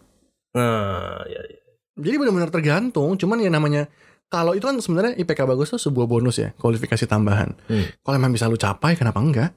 Nah, 0.54 1.26
ya, 1.26 1.42
ya. 1.42 1.60
Jadi 1.94 2.16
benar-benar 2.18 2.50
tergantung. 2.50 3.14
Cuman 3.16 3.38
ya 3.38 3.50
namanya 3.50 3.86
kalau 4.28 4.54
itu 4.54 4.66
kan 4.66 4.78
sebenarnya 4.78 5.14
IPK 5.16 5.46
bagus 5.46 5.70
tuh 5.70 5.82
sebuah 5.82 6.06
bonus 6.06 6.38
ya, 6.38 6.50
kualifikasi 6.58 7.06
tambahan. 7.06 7.54
Hmm. 7.66 7.86
Kalau 8.02 8.16
emang 8.18 8.34
bisa 8.34 8.46
lu 8.46 8.58
capai, 8.58 8.94
kenapa 8.94 9.22
enggak? 9.22 9.54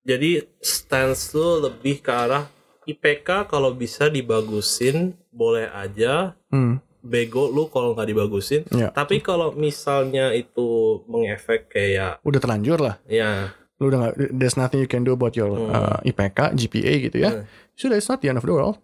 Jadi 0.00 0.40
stance 0.58 1.34
lu 1.34 1.60
lebih 1.60 2.00
ke 2.00 2.08
arah 2.08 2.48
IPK 2.86 3.46
kalau 3.46 3.70
bisa 3.70 4.08
dibagusin 4.08 5.12
boleh 5.30 5.68
aja 5.68 6.34
Hmm. 6.50 6.82
bego 7.00 7.46
lu 7.46 7.68
kalau 7.68 7.92
nggak 7.92 8.08
dibagusin. 8.08 8.62
Ya. 8.70 8.90
Tapi 8.90 9.20
kalau 9.20 9.52
misalnya 9.52 10.32
itu 10.32 11.00
mengefek 11.06 11.68
kayak 11.68 12.18
Udah 12.22 12.40
terlanjur 12.40 12.78
lah. 12.80 12.96
ya 13.06 13.54
Lu 13.80 13.88
udah 13.88 13.98
nggak, 13.98 14.14
there's 14.30 14.54
nothing 14.54 14.78
you 14.78 14.86
can 14.86 15.02
do 15.02 15.16
about 15.16 15.32
your 15.32 15.48
Hmm. 15.48 15.72
uh, 15.72 15.98
IPK, 16.04 16.52
GPA 16.54 16.92
gitu 17.08 17.16
ya. 17.16 17.30
Hmm. 17.32 17.44
Sudah, 17.72 17.96
it's 17.96 18.06
not 18.06 18.20
the 18.20 18.28
end 18.28 18.36
of 18.36 18.44
the 18.44 18.52
world. 18.52 18.76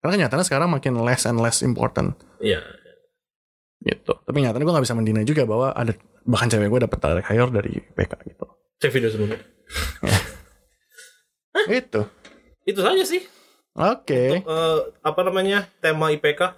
Karena 0.00 0.18
kenyataannya 0.18 0.44
sekarang 0.44 0.68
makin 0.68 0.98
less 0.98 1.24
and 1.24 1.38
less 1.38 1.60
important 1.60 2.16
ya 2.40 2.58
gitu. 3.80 4.16
Tapi 4.16 4.40
nyatanya 4.40 4.64
gue 4.64 4.72
nggak 4.72 4.84
bisa 4.84 4.96
mendina 4.96 5.20
juga 5.22 5.44
bahwa 5.44 5.70
ada 5.70 5.92
bahkan 6.24 6.48
cewek 6.48 6.68
gue 6.68 6.80
dapet 6.82 6.98
direct 6.98 7.28
hire 7.28 7.50
dari 7.50 7.70
IPK 7.78 8.12
gitu. 8.26 8.44
cek 8.76 8.90
video 8.90 9.08
sebelumnya. 9.08 9.40
Itu. 11.68 12.00
Itu 12.64 12.80
saja 12.80 13.04
sih. 13.04 13.22
Oke. 13.72 14.40
Eh, 14.40 14.78
apa 15.00 15.20
namanya 15.20 15.68
tema 15.78 16.08
IPK? 16.10 16.56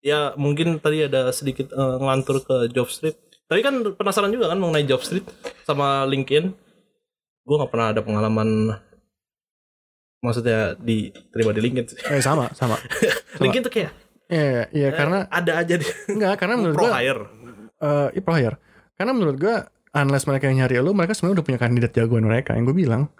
Ya 0.00 0.32
mungkin 0.34 0.78
tadi 0.78 1.06
ada 1.06 1.30
sedikit 1.30 1.70
eh, 1.70 1.94
ngelantur 1.96 2.42
ke 2.42 2.70
Job 2.70 2.90
Street. 2.90 3.14
Tapi 3.46 3.60
kan 3.62 3.74
penasaran 3.94 4.30
juga 4.30 4.50
kan 4.50 4.58
mengenai 4.58 4.82
Job 4.82 5.02
Street 5.02 5.26
sama 5.62 6.06
LinkedIn. 6.06 6.50
Gue 7.50 7.56
nggak 7.58 7.72
pernah 7.74 7.90
ada 7.90 7.98
pengalaman 7.98 8.78
maksudnya 10.22 10.78
diterima 10.78 11.50
di 11.50 11.60
LinkedIn. 11.66 11.86
sih. 11.90 11.98
Eh, 12.06 12.22
sama, 12.22 12.46
sama. 12.54 12.78
LinkedIn 13.42 13.66
tuh 13.66 13.72
kayak 13.74 13.90
Iya, 14.30 14.70
iya 14.70 14.88
eh, 14.88 14.94
karena 14.94 15.26
ada 15.26 15.58
aja 15.58 15.74
di 15.74 15.82
enggak 16.06 16.38
karena 16.38 16.54
menurut 16.54 16.78
pro 16.78 16.86
gue 16.86 16.94
hire. 16.94 17.22
eh 17.82 18.08
iya, 18.14 18.22
pro 18.22 18.34
hire. 18.38 18.56
Karena 18.94 19.10
menurut 19.10 19.36
gue 19.42 19.54
unless 19.90 20.30
mereka 20.30 20.46
yang 20.46 20.62
nyari 20.62 20.78
lu, 20.78 20.94
mereka 20.94 21.18
sebenarnya 21.18 21.42
udah 21.42 21.46
punya 21.50 21.58
kandidat 21.58 21.90
jagoan 21.90 22.22
mereka. 22.22 22.54
Yang 22.54 22.70
gue 22.70 22.86
bilang 22.86 23.10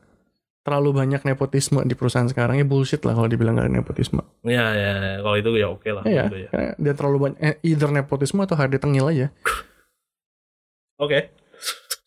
terlalu 0.63 0.95
banyak 0.95 1.27
nepotisme 1.27 1.83
di 1.83 1.99
perusahaan 1.99 2.31
sekarang 2.31 2.63
ya 2.63 2.67
bullshit 2.69 3.03
lah 3.03 3.19
kalau 3.19 3.27
dibilang 3.27 3.59
gak 3.59 3.67
ada 3.67 3.75
nepotisme. 3.75 4.23
Ya 4.47 4.71
ya 4.71 4.93
ya. 4.95 5.15
kalau 5.19 5.35
itu 5.35 5.51
ya 5.59 5.67
oke 5.67 5.91
lah. 5.91 6.05
Iya, 6.07 6.23
Gitu 6.31 6.37
ya. 6.47 6.49
dia 6.79 6.95
terlalu 6.95 7.17
banyak 7.19 7.39
eh, 7.43 7.57
either 7.67 7.91
nepotisme 7.91 8.39
atau 8.47 8.55
HRD 8.55 8.79
tengil 8.79 9.11
aja. 9.11 9.27
Oke. 11.03 11.33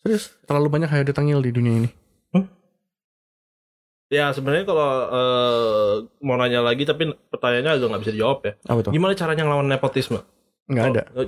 Serius, 0.00 0.32
terlalu 0.46 0.70
banyak 0.70 0.88
HRD 0.88 1.10
tengil 1.12 1.42
di 1.42 1.50
dunia 1.50 1.82
ini. 1.82 1.90
Ya 4.14 4.30
sebenarnya 4.30 4.62
kalau 4.62 4.86
eh, 5.10 5.92
mau 6.20 6.38
nanya 6.38 6.62
lagi 6.62 6.82
tapi 6.82 7.02
pertanyaannya 7.28 7.72
agak 7.72 7.86
nggak 7.88 8.02
bisa 8.02 8.14
dijawab 8.14 8.38
ya. 8.40 8.52
Apa 8.64 8.78
tuh? 8.80 8.90
Gimana 8.90 9.12
caranya 9.12 9.42
ngelawan 9.42 9.66
nepotisme? 9.66 10.22
Nggak 10.64 10.86
ada, 10.88 11.02
Oh, 11.12 11.26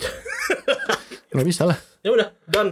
nggak 1.35 1.49
bisa 1.51 1.67
lah. 1.67 1.79
ya 2.01 2.09
udah, 2.09 2.29
done. 2.47 2.71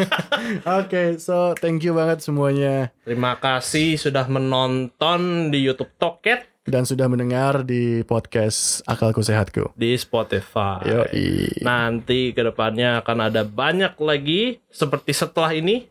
Oke, 0.80 1.18
so 1.18 1.52
thank 1.54 1.82
you 1.82 1.92
banget 1.92 2.22
semuanya 2.22 2.94
Terima 3.02 3.34
kasih 3.34 3.98
sudah 3.98 4.24
menonton 4.24 5.50
di 5.50 5.60
YouTube 5.60 5.90
Toket 5.96 6.46
dan 6.64 6.88
sudah 6.88 7.04
mendengar 7.04 7.60
di 7.60 8.00
podcast 8.02 8.80
Akalku 8.84 9.20
Sehatku. 9.20 9.76
di 9.76 9.92
Spotify. 9.94 10.80
Yoi. 10.86 11.60
Nanti 11.60 12.32
ke 12.32 12.40
depannya 12.40 13.04
akan 13.04 13.28
ada 13.28 13.44
banyak 13.44 13.92
lagi 13.98 14.64
seperti 14.66 15.12
setelah 15.12 15.52
ini. 15.52 15.84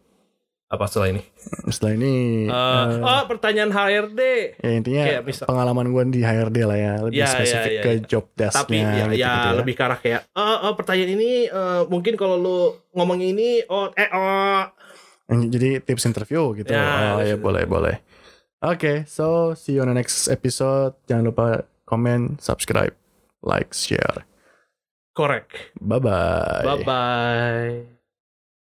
Apa 0.73 0.89
setelah 0.89 1.13
ini? 1.13 1.21
Setelah 1.69 1.93
ini, 1.93 2.13
Eh, 2.45 2.49
eh, 2.49 2.87
oh 2.99 3.23
pertanyaan 3.29 3.69
HRD. 3.69 4.21
ya 4.57 4.71
intinya 4.73 5.03
kayak 5.05 5.21
misal- 5.21 5.45
pengalaman 5.45 5.85
gue 5.87 6.03
di 6.09 6.21
HRD 6.21 6.57
lah 6.65 6.73
ya, 6.75 6.93
lebih 6.99 7.13
Ya, 7.15 7.23
ya, 7.23 7.29
spesifik 7.29 7.71
ya, 7.71 7.81
ke 7.81 7.91
ya. 7.91 7.99
job 8.03 8.25
desk-nya. 8.33 8.57
Tapi 8.57 8.75
ya, 8.75 9.05
gitu-gitu 9.05 9.21
ya 9.45 9.53
lebih 9.53 9.73
ke 9.75 9.83
arah 9.83 9.99
kayak 9.99 10.21
eh 10.27 10.41
eh, 10.59 10.73
pertanyaan 10.73 11.11
ini 11.13 11.31
eh, 11.45 11.81
mungkin 11.85 12.13
kalau 12.15 12.35
lu 12.35 12.57
ngomong 12.91 13.21
ini 13.21 13.61
oh 13.67 13.93
eh 13.93 14.09
oh 14.09 14.65
Jadi 15.29 15.79
tips 15.79 16.03
interview 16.03 16.51
gitu. 16.53 16.69
Ya, 16.69 17.15
oh 17.15 17.21
ya 17.21 17.37
boleh 17.37 17.63
boleh. 17.63 17.95
Oke, 18.59 19.05
so 19.05 19.53
see 19.53 19.73
you 19.73 19.81
on 19.81 19.87
the 19.87 19.95
next 19.95 20.25
episode. 20.27 20.97
Jangan 21.05 21.23
lupa 21.25 21.45
comment, 21.83 22.39
subscribe, 22.39 22.93
like, 23.39 23.71
share. 23.71 24.25
Correct. 25.11 25.53
Bye 25.77 25.99
bye. 25.99 26.65
Bye 26.65 26.81
bye. 26.83 28.02